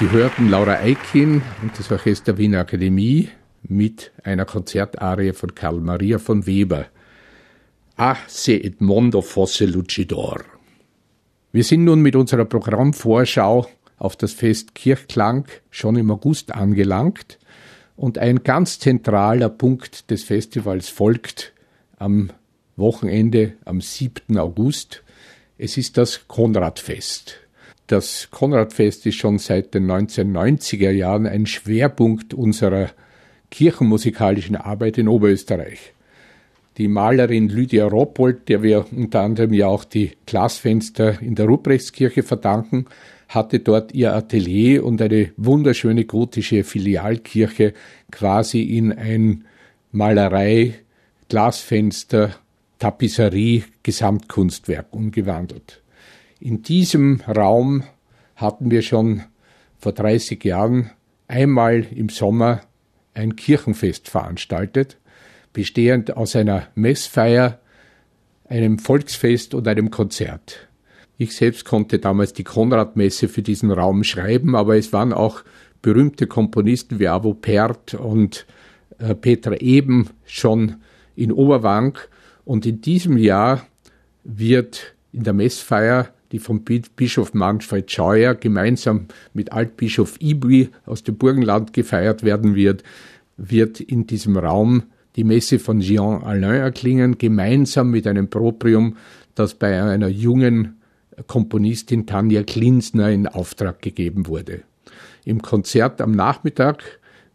Sie 0.00 0.10
hörten 0.10 0.50
Laura 0.50 0.80
Eikin 0.80 1.40
und 1.62 1.78
das 1.78 1.92
Orchester 1.92 2.36
Wiener 2.36 2.58
Akademie 2.58 3.28
mit 3.62 4.10
einer 4.24 4.44
Konzertarie 4.44 5.32
von 5.32 5.54
Karl 5.54 5.80
Maria 5.80 6.18
von 6.18 6.48
Weber. 6.48 6.86
Ah, 7.96 8.16
se 8.26 8.54
et 8.54 8.80
mondo 8.80 9.22
fosse 9.22 9.66
lucidor. 9.66 10.40
Wir 11.52 11.62
sind 11.62 11.84
nun 11.84 12.02
mit 12.02 12.16
unserer 12.16 12.44
Programmvorschau 12.44 13.68
auf 13.96 14.16
das 14.16 14.32
Fest 14.32 14.74
Kirchklang 14.74 15.44
schon 15.70 15.94
im 15.94 16.10
August 16.10 16.52
angelangt 16.52 17.38
und 17.94 18.18
ein 18.18 18.42
ganz 18.42 18.80
zentraler 18.80 19.48
Punkt 19.48 20.10
des 20.10 20.24
Festivals 20.24 20.88
folgt 20.88 21.52
am 21.98 22.30
Wochenende 22.74 23.52
am 23.64 23.80
7. 23.80 24.38
August. 24.38 25.04
Es 25.56 25.76
ist 25.76 25.96
das 25.98 26.26
Konradfest. 26.26 27.43
Das 27.86 28.28
Konradfest 28.30 29.04
ist 29.04 29.16
schon 29.16 29.38
seit 29.38 29.74
den 29.74 29.90
1990er 29.90 30.90
Jahren 30.90 31.26
ein 31.26 31.44
Schwerpunkt 31.44 32.32
unserer 32.32 32.90
kirchenmusikalischen 33.50 34.56
Arbeit 34.56 34.96
in 34.96 35.06
Oberösterreich. 35.06 35.92
Die 36.78 36.88
Malerin 36.88 37.48
Lydia 37.48 37.86
Roppold, 37.86 38.48
der 38.48 38.62
wir 38.62 38.86
unter 38.90 39.20
anderem 39.20 39.52
ja 39.52 39.66
auch 39.66 39.84
die 39.84 40.12
Glasfenster 40.26 41.20
in 41.20 41.34
der 41.34 41.46
Ruprechtskirche 41.46 42.22
verdanken, 42.22 42.86
hatte 43.28 43.60
dort 43.60 43.92
ihr 43.92 44.14
Atelier 44.14 44.84
und 44.84 45.00
eine 45.02 45.32
wunderschöne 45.36 46.06
gotische 46.06 46.64
Filialkirche 46.64 47.74
quasi 48.10 48.62
in 48.62 48.92
ein 48.92 49.44
Malerei, 49.92 50.74
Glasfenster, 51.28 52.34
Tapisserie, 52.78 53.64
Gesamtkunstwerk 53.82 54.86
umgewandelt. 54.90 55.83
In 56.44 56.60
diesem 56.60 57.22
Raum 57.22 57.84
hatten 58.36 58.70
wir 58.70 58.82
schon 58.82 59.22
vor 59.78 59.92
30 59.92 60.44
Jahren 60.44 60.90
einmal 61.26 61.86
im 61.90 62.10
Sommer 62.10 62.60
ein 63.14 63.34
Kirchenfest 63.34 64.10
veranstaltet, 64.10 64.98
bestehend 65.54 66.18
aus 66.18 66.36
einer 66.36 66.68
Messfeier, 66.74 67.60
einem 68.46 68.78
Volksfest 68.78 69.54
und 69.54 69.66
einem 69.66 69.90
Konzert. 69.90 70.68
Ich 71.16 71.34
selbst 71.34 71.64
konnte 71.64 71.98
damals 71.98 72.34
die 72.34 72.44
Konradmesse 72.44 73.28
für 73.28 73.40
diesen 73.40 73.70
Raum 73.70 74.04
schreiben, 74.04 74.54
aber 74.54 74.76
es 74.76 74.92
waren 74.92 75.14
auch 75.14 75.44
berühmte 75.80 76.26
Komponisten 76.26 76.98
wie 76.98 77.08
Avo 77.08 77.32
Pert 77.32 77.94
und 77.94 78.44
äh, 78.98 79.14
Petra 79.14 79.54
Eben 79.54 80.10
schon 80.26 80.82
in 81.16 81.32
Oberwank. 81.32 82.10
Und 82.44 82.66
in 82.66 82.82
diesem 82.82 83.16
Jahr 83.16 83.66
wird 84.24 84.94
in 85.10 85.22
der 85.22 85.32
Messfeier 85.32 86.13
die 86.34 86.40
vom 86.40 86.64
Bischof 86.96 87.32
Manfred 87.32 87.88
Scheuer 87.92 88.34
gemeinsam 88.34 89.06
mit 89.34 89.52
Altbischof 89.52 90.16
Ibri 90.20 90.68
aus 90.84 91.04
dem 91.04 91.16
Burgenland 91.16 91.72
gefeiert 91.72 92.24
werden 92.24 92.56
wird, 92.56 92.82
wird 93.36 93.78
in 93.78 94.08
diesem 94.08 94.36
Raum 94.36 94.82
die 95.14 95.22
Messe 95.22 95.60
von 95.60 95.78
Jean 95.78 96.24
Alain 96.24 96.60
erklingen, 96.60 97.18
gemeinsam 97.18 97.92
mit 97.92 98.08
einem 98.08 98.30
Proprium, 98.30 98.96
das 99.36 99.54
bei 99.54 99.80
einer 99.80 100.08
jungen 100.08 100.80
Komponistin 101.28 102.04
Tanja 102.04 102.42
Klinsner 102.42 103.10
in 103.12 103.28
Auftrag 103.28 103.80
gegeben 103.80 104.26
wurde. 104.26 104.62
Im 105.24 105.40
Konzert 105.40 106.00
am 106.00 106.10
Nachmittag 106.10 106.82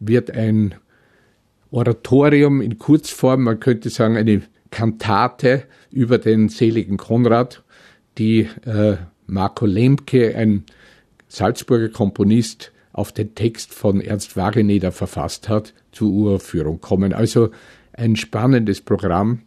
wird 0.01 0.29
ein 0.29 0.75
Oratorium 1.71 2.59
in 2.59 2.77
Kurzform, 2.77 3.43
man 3.43 3.61
könnte 3.61 3.89
sagen 3.89 4.17
eine 4.17 4.41
Kantate 4.71 5.63
über 5.89 6.17
den 6.17 6.49
seligen 6.49 6.97
Konrad 6.97 7.63
die 8.19 8.47
äh, 8.65 8.97
Marco 9.25 9.65
Lemke, 9.65 10.35
ein 10.35 10.65
Salzburger 11.27 11.89
Komponist, 11.89 12.71
auf 12.91 13.11
den 13.11 13.33
Text 13.33 13.73
von 13.73 14.01
Ernst 14.01 14.35
Wageneder 14.35 14.91
verfasst 14.91 15.47
hat, 15.47 15.73
zur 15.91 16.11
Uraufführung 16.11 16.81
kommen. 16.81 17.13
Also 17.13 17.49
ein 17.93 18.15
spannendes 18.15 18.81
Programm, 18.81 19.43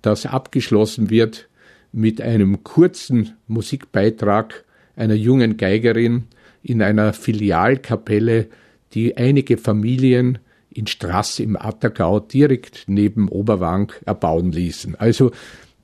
das 0.00 0.26
abgeschlossen 0.26 1.10
wird 1.10 1.48
mit 1.92 2.20
einem 2.20 2.64
kurzen 2.64 3.34
Musikbeitrag 3.46 4.64
einer 4.96 5.14
jungen 5.14 5.56
Geigerin 5.56 6.24
in 6.62 6.82
einer 6.82 7.12
Filialkapelle, 7.12 8.48
die 8.94 9.16
einige 9.16 9.58
Familien 9.58 10.38
in 10.70 10.86
Strass 10.86 11.38
im 11.38 11.56
Attergau 11.56 12.20
direkt 12.20 12.84
neben 12.86 13.28
Oberwank 13.28 14.00
erbauen 14.06 14.50
ließen. 14.50 14.94
Also 14.96 15.30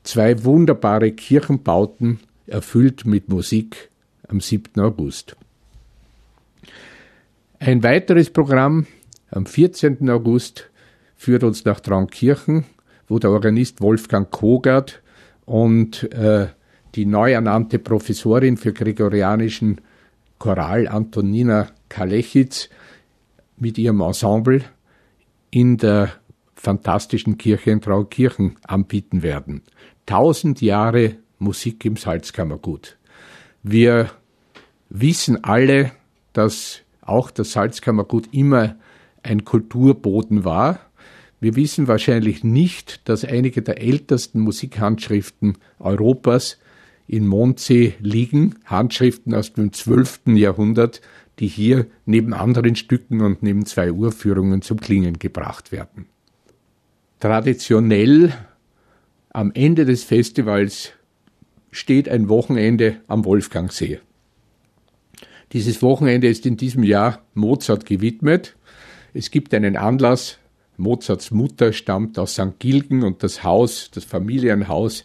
zwei 0.02 0.44
wunderbare 0.44 1.12
Kirchenbauten, 1.12 2.20
erfüllt 2.50 3.06
mit 3.06 3.28
Musik 3.28 3.90
am 4.28 4.40
7. 4.40 4.80
August. 4.80 5.36
Ein 7.58 7.82
weiteres 7.82 8.30
Programm 8.30 8.86
am 9.30 9.46
14. 9.46 10.08
August 10.10 10.70
führt 11.16 11.44
uns 11.44 11.64
nach 11.64 11.80
Traunkirchen, 11.80 12.64
wo 13.08 13.18
der 13.18 13.30
Organist 13.30 13.80
Wolfgang 13.80 14.30
Kogert 14.30 15.02
und 15.44 16.12
äh, 16.12 16.48
die 16.94 17.06
neu 17.06 17.32
ernannte 17.32 17.78
Professorin 17.78 18.56
für 18.56 18.72
gregorianischen 18.72 19.80
Choral 20.38 20.88
Antonina 20.88 21.68
Kalechitz 21.88 22.70
mit 23.58 23.76
ihrem 23.78 24.00
Ensemble 24.00 24.62
in 25.50 25.76
der 25.76 26.10
fantastischen 26.54 27.36
Kirche 27.36 27.70
in 27.70 27.80
Traukirchen 27.80 28.56
anbieten 28.62 29.22
werden. 29.22 29.62
Tausend 30.06 30.60
Jahre 30.60 31.16
Musik 31.40 31.84
im 31.84 31.96
Salzkammergut. 31.96 32.96
Wir 33.62 34.10
wissen 34.88 35.42
alle, 35.42 35.92
dass 36.32 36.82
auch 37.00 37.30
das 37.30 37.52
Salzkammergut 37.52 38.28
immer 38.32 38.76
ein 39.22 39.44
Kulturboden 39.44 40.44
war. 40.44 40.80
Wir 41.40 41.56
wissen 41.56 41.88
wahrscheinlich 41.88 42.44
nicht, 42.44 43.08
dass 43.08 43.24
einige 43.24 43.62
der 43.62 43.80
ältesten 43.82 44.40
Musikhandschriften 44.40 45.58
Europas 45.78 46.58
in 47.06 47.26
Mondsee 47.26 47.94
liegen, 47.98 48.56
Handschriften 48.66 49.34
aus 49.34 49.52
dem 49.52 49.72
12. 49.72 50.20
Jahrhundert, 50.36 51.00
die 51.40 51.48
hier 51.48 51.86
neben 52.04 52.34
anderen 52.34 52.76
Stücken 52.76 53.22
und 53.22 53.42
neben 53.42 53.64
zwei 53.66 53.90
Urführungen 53.90 54.62
zum 54.62 54.78
Klingen 54.78 55.18
gebracht 55.18 55.72
werden. 55.72 56.06
Traditionell 57.18 58.32
am 59.30 59.50
Ende 59.52 59.86
des 59.86 60.04
Festivals 60.04 60.92
steht 61.70 62.08
ein 62.08 62.28
Wochenende 62.28 62.96
am 63.06 63.24
Wolfgangsee. 63.24 64.00
Dieses 65.52 65.82
Wochenende 65.82 66.28
ist 66.28 66.46
in 66.46 66.56
diesem 66.56 66.84
Jahr 66.84 67.22
Mozart 67.34 67.86
gewidmet. 67.86 68.56
Es 69.14 69.30
gibt 69.30 69.52
einen 69.54 69.76
Anlass. 69.76 70.38
Mozarts 70.76 71.30
Mutter 71.30 71.72
stammt 71.72 72.18
aus 72.18 72.34
St. 72.34 72.58
Gilgen 72.58 73.02
und 73.02 73.22
das 73.22 73.42
Haus, 73.44 73.90
das 73.92 74.04
Familienhaus 74.04 75.04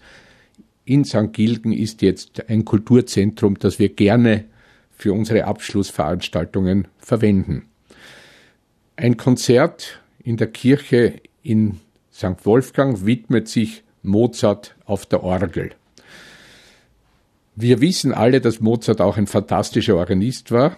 in 0.86 1.04
St. 1.04 1.34
Gilgen 1.34 1.72
ist 1.72 2.02
jetzt 2.02 2.48
ein 2.50 2.64
Kulturzentrum, 2.64 3.58
das 3.58 3.80
wir 3.80 3.90
gerne 3.90 4.46
für 4.92 5.14
unsere 5.14 5.46
Abschlussveranstaltungen 5.46 6.88
verwenden. 7.00 7.66
Ein 8.96 9.18
Konzert 9.18 10.00
in 10.24 10.38
der 10.38 10.48
Kirche 10.48 11.22
in 11.44 11.80
St. 12.14 12.46
Wolfgang 12.46 13.06
widmet 13.06 13.50
sich 13.50 13.84
Mozart 14.04 14.76
auf 14.86 15.06
der 15.06 15.24
Orgel. 15.24 15.72
Wir 17.56 17.80
wissen 17.80 18.14
alle, 18.14 18.42
dass 18.42 18.60
Mozart 18.60 19.00
auch 19.00 19.18
ein 19.18 19.28
fantastischer 19.28 19.96
Organist 19.96 20.52
war. 20.52 20.78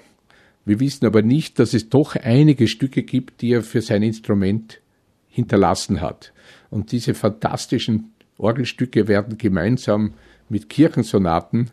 Wir 0.64 0.80
wissen 0.80 1.06
aber 1.08 1.24
nicht, 1.24 1.58
dass 1.60 1.74
es 1.74 1.90
doch 1.90 2.16
einige 2.16 2.68
Stücke 2.68 3.02
gibt, 3.02 3.42
die 3.42 3.54
er 3.54 3.64
für 3.64 3.82
sein 3.82 4.04
Instrument 4.04 4.80
hinterlassen 5.28 6.02
hat. 6.02 6.34
Und 6.70 6.92
diese 6.92 7.16
fantastischen 7.16 8.12
Orgelstücke 8.38 9.08
werden 9.08 9.38
gemeinsam 9.38 10.14
mit 10.50 10.70
Kirchensonaten 10.70 11.72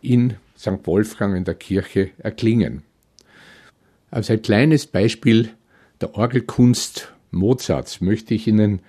in 0.00 0.34
St. 0.56 0.86
Wolfgang 0.86 1.36
in 1.36 1.44
der 1.44 1.54
Kirche 1.54 2.10
erklingen. 2.18 2.82
Als 4.10 4.30
ein 4.30 4.42
kleines 4.42 4.86
Beispiel 4.86 5.50
der 6.00 6.14
Orgelkunst 6.14 7.12
Mozarts 7.32 8.00
möchte 8.00 8.34
ich 8.34 8.46
Ihnen 8.46 8.80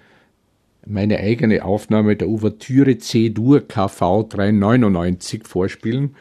meine 0.89 1.19
eigene 1.19 1.65
Aufnahme 1.65 2.15
der 2.15 2.29
Ouvertüre 2.29 2.97
C-Dur 2.97 3.61
KV 3.67 4.23
399 4.29 5.45
vorspielen, 5.45 6.15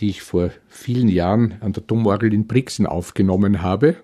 die 0.00 0.10
ich 0.10 0.22
vor 0.22 0.50
vielen 0.68 1.08
Jahren 1.08 1.56
an 1.60 1.72
der 1.72 1.82
Domorgel 1.82 2.32
in 2.32 2.46
Brixen 2.46 2.86
aufgenommen 2.86 3.62
habe. 3.62 3.96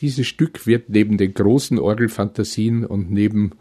Dieses 0.00 0.26
Stück 0.26 0.66
wird 0.66 0.88
neben 0.88 1.18
den 1.18 1.34
großen 1.34 1.78
Orgelfantasien 1.78 2.84
und 2.84 3.10
neben 3.10 3.52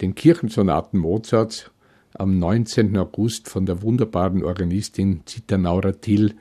den 0.00 0.14
Kirchensonaten 0.14 0.98
Mozarts 0.98 1.70
am 2.14 2.38
19. 2.38 2.96
August 2.96 3.48
von 3.48 3.66
der 3.66 3.82
wunderbaren 3.82 4.44
Organistin 4.44 5.22
Zita 5.24 5.56
Naura 5.56 5.92
Till 5.92 6.34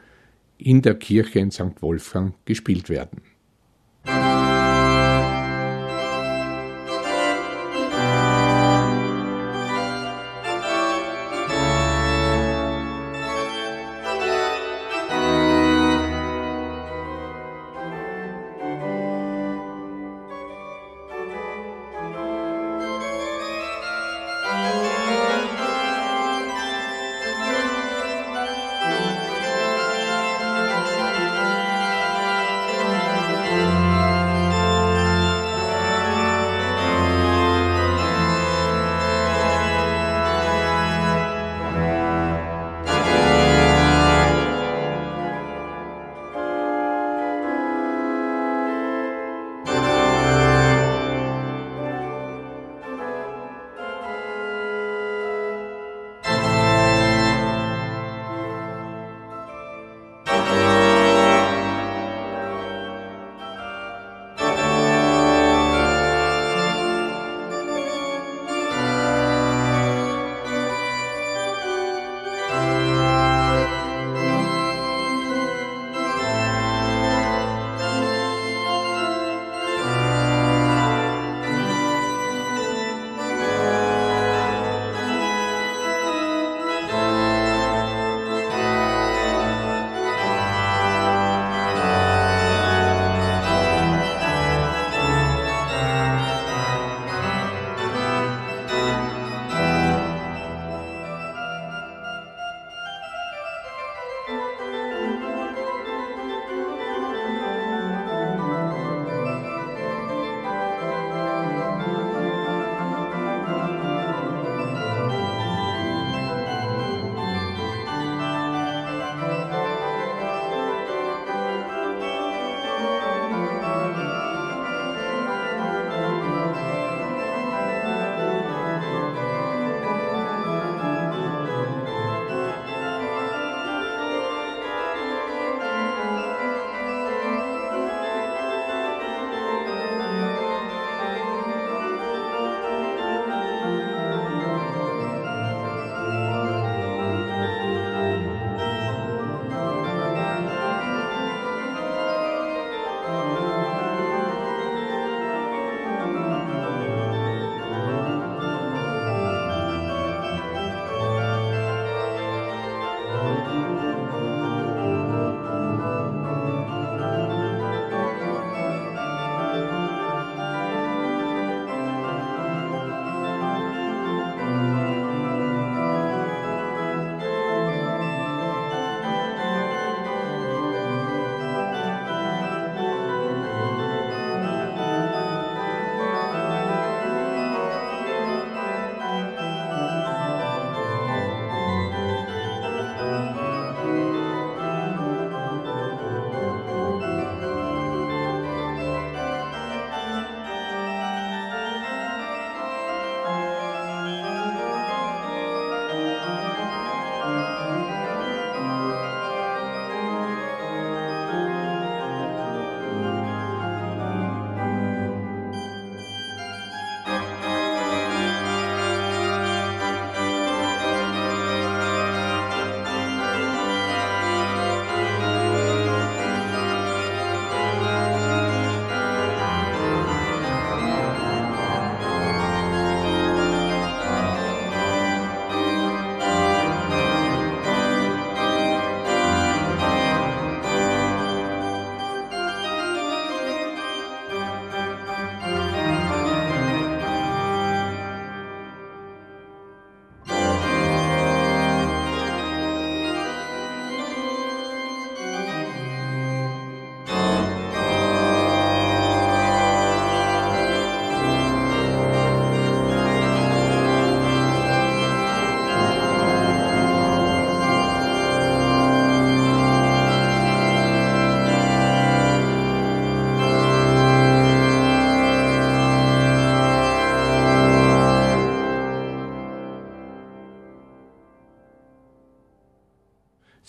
in 0.57 0.81
der 0.81 0.95
Kirche 0.95 1.39
in 1.39 1.51
St. 1.51 1.81
Wolfgang 1.81 2.33
gespielt 2.45 2.89
werden. 2.89 3.21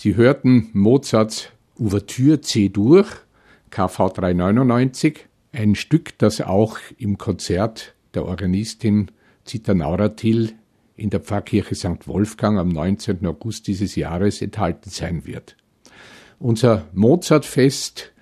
Sie 0.09 0.17
hörten 0.17 0.71
Mozarts 0.73 1.51
Ouvertüre 1.79 2.41
C-Dur, 2.41 3.05
KV 3.69 4.09
399, 4.15 5.27
ein 5.53 5.75
Stück, 5.75 6.17
das 6.17 6.41
auch 6.41 6.79
im 6.97 7.19
Konzert 7.19 7.95
der 8.15 8.25
Organistin 8.25 9.11
Zita 9.45 9.75
Nauratil 9.75 10.55
in 10.97 11.11
der 11.11 11.21
Pfarrkirche 11.21 11.75
St. 11.75 12.09
Wolfgang 12.09 12.59
am 12.59 12.71
19. 12.71 13.27
August 13.27 13.67
dieses 13.67 13.97
Jahres 13.97 14.41
enthalten 14.41 14.89
sein 14.89 15.27
wird. 15.27 15.59
Unser 16.39 16.89
Mozartfest 16.95 18.15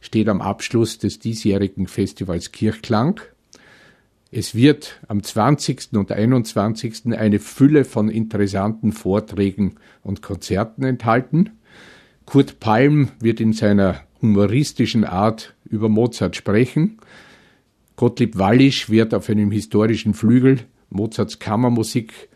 steht 0.00 0.28
am 0.28 0.42
Abschluss 0.42 0.98
des 0.98 1.18
diesjährigen 1.18 1.86
Festivals 1.86 2.52
Kirchklang. 2.52 3.22
Es 4.34 4.54
wird 4.54 4.98
am 5.08 5.22
20. 5.22 5.92
und 5.92 6.10
21. 6.10 7.12
eine 7.12 7.38
Fülle 7.38 7.84
von 7.84 8.08
interessanten 8.08 8.92
Vorträgen 8.92 9.74
und 10.02 10.22
Konzerten 10.22 10.84
enthalten. 10.84 11.50
Kurt 12.24 12.58
Palm 12.58 13.10
wird 13.20 13.40
in 13.40 13.52
seiner 13.52 14.00
humoristischen 14.22 15.04
Art 15.04 15.54
über 15.68 15.90
Mozart 15.90 16.34
sprechen. 16.34 16.96
Gottlieb 17.96 18.38
Wallisch 18.38 18.88
wird 18.88 19.12
auf 19.12 19.28
einem 19.28 19.50
historischen 19.50 20.14
Flügel 20.14 20.60
Mozarts 20.88 21.38
Kammermusik, 21.38 22.30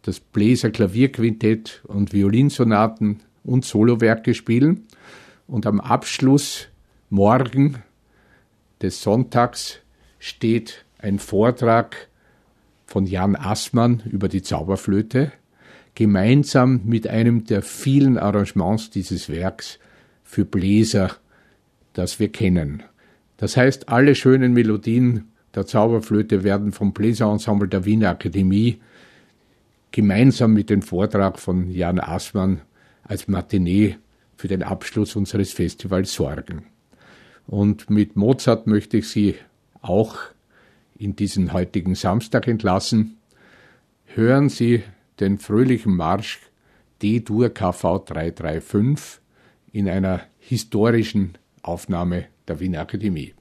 das 0.00 0.20
Bläser-Klavierquintett 0.20 1.82
und 1.86 2.14
Violinsonaten 2.14 3.20
und 3.44 3.66
Solowerke 3.66 4.32
spielen. 4.32 4.86
Und 5.46 5.66
am 5.66 5.80
Abschluss 5.80 6.68
morgen 7.10 7.82
des 8.80 9.02
Sonntags 9.02 9.80
steht 10.18 10.85
ein 11.06 11.20
Vortrag 11.20 12.08
von 12.84 13.06
Jan 13.06 13.36
Assmann 13.36 14.02
über 14.10 14.28
die 14.28 14.42
Zauberflöte, 14.42 15.32
gemeinsam 15.94 16.82
mit 16.84 17.06
einem 17.06 17.44
der 17.44 17.62
vielen 17.62 18.18
Arrangements 18.18 18.90
dieses 18.90 19.28
Werks 19.28 19.78
für 20.24 20.44
Bläser, 20.44 21.16
das 21.92 22.18
wir 22.18 22.30
kennen. 22.30 22.82
Das 23.36 23.56
heißt, 23.56 23.88
alle 23.88 24.14
schönen 24.14 24.52
Melodien 24.52 25.28
der 25.54 25.64
Zauberflöte 25.64 26.42
werden 26.42 26.72
vom 26.72 26.92
Bläserensemble 26.92 27.68
der 27.68 27.84
Wiener 27.84 28.10
Akademie 28.10 28.80
gemeinsam 29.92 30.52
mit 30.52 30.70
dem 30.70 30.82
Vortrag 30.82 31.38
von 31.38 31.70
Jan 31.70 32.00
Assmann 32.00 32.62
als 33.04 33.28
Matinee 33.28 33.96
für 34.36 34.48
den 34.48 34.64
Abschluss 34.64 35.14
unseres 35.14 35.52
Festivals 35.52 36.12
sorgen. 36.12 36.66
Und 37.46 37.88
mit 37.88 38.16
Mozart 38.16 38.66
möchte 38.66 38.98
ich 38.98 39.08
Sie 39.08 39.36
auch 39.80 40.18
in 40.98 41.16
diesen 41.16 41.52
heutigen 41.52 41.94
Samstag 41.94 42.48
entlassen. 42.48 43.16
Hören 44.04 44.48
Sie 44.48 44.82
den 45.20 45.38
fröhlichen 45.38 45.94
Marsch 45.94 46.40
D-Dur 47.02 47.50
KV 47.50 48.04
335 48.04 49.20
in 49.72 49.88
einer 49.88 50.22
historischen 50.38 51.36
Aufnahme 51.62 52.26
der 52.48 52.60
Wiener 52.60 52.80
Akademie. 52.80 53.34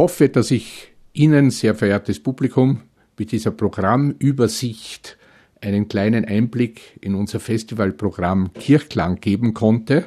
Hoffe, 0.00 0.30
dass 0.30 0.50
ich 0.50 0.92
Ihnen, 1.12 1.50
sehr 1.50 1.74
verehrtes 1.74 2.22
Publikum, 2.22 2.80
mit 3.18 3.32
dieser 3.32 3.50
Programmübersicht 3.50 5.18
einen 5.60 5.88
kleinen 5.88 6.24
Einblick 6.24 6.98
in 7.02 7.14
unser 7.14 7.38
Festivalprogramm 7.38 8.54
Kirchklang 8.54 9.20
geben 9.20 9.52
konnte. 9.52 10.06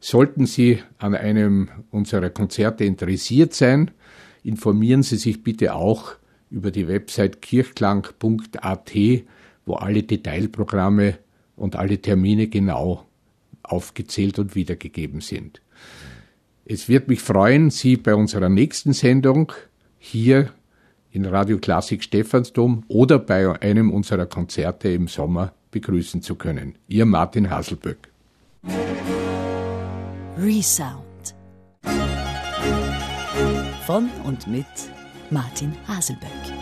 Sollten 0.00 0.46
Sie 0.46 0.78
an 0.96 1.14
einem 1.14 1.68
unserer 1.90 2.30
Konzerte 2.30 2.84
interessiert 2.84 3.52
sein, 3.52 3.90
informieren 4.44 5.02
Sie 5.02 5.18
sich 5.18 5.42
bitte 5.42 5.74
auch 5.74 6.14
über 6.50 6.70
die 6.70 6.88
Website 6.88 7.42
kirchklang.at, 7.42 8.94
wo 9.66 9.74
alle 9.74 10.04
Detailprogramme 10.04 11.18
und 11.54 11.76
alle 11.76 12.00
Termine 12.00 12.46
genau 12.46 13.04
aufgezählt 13.62 14.38
und 14.38 14.54
wiedergegeben 14.54 15.20
sind. 15.20 15.60
Es 16.70 16.86
wird 16.86 17.08
mich 17.08 17.20
freuen, 17.20 17.70
Sie 17.70 17.96
bei 17.96 18.14
unserer 18.14 18.50
nächsten 18.50 18.92
Sendung 18.92 19.52
hier 19.98 20.50
in 21.10 21.24
Radio 21.24 21.56
Klassik 21.56 22.02
Stephansdom 22.02 22.84
oder 22.88 23.18
bei 23.18 23.58
einem 23.62 23.90
unserer 23.90 24.26
Konzerte 24.26 24.90
im 24.90 25.08
Sommer 25.08 25.54
begrüßen 25.70 26.20
zu 26.20 26.34
können. 26.34 26.74
Ihr 26.86 27.06
Martin 27.06 27.48
Haselböck. 27.48 28.10
Resound 30.36 31.04
von 33.86 34.10
und 34.24 34.46
mit 34.46 34.66
Martin 35.30 35.72
Haselböck. 35.86 36.57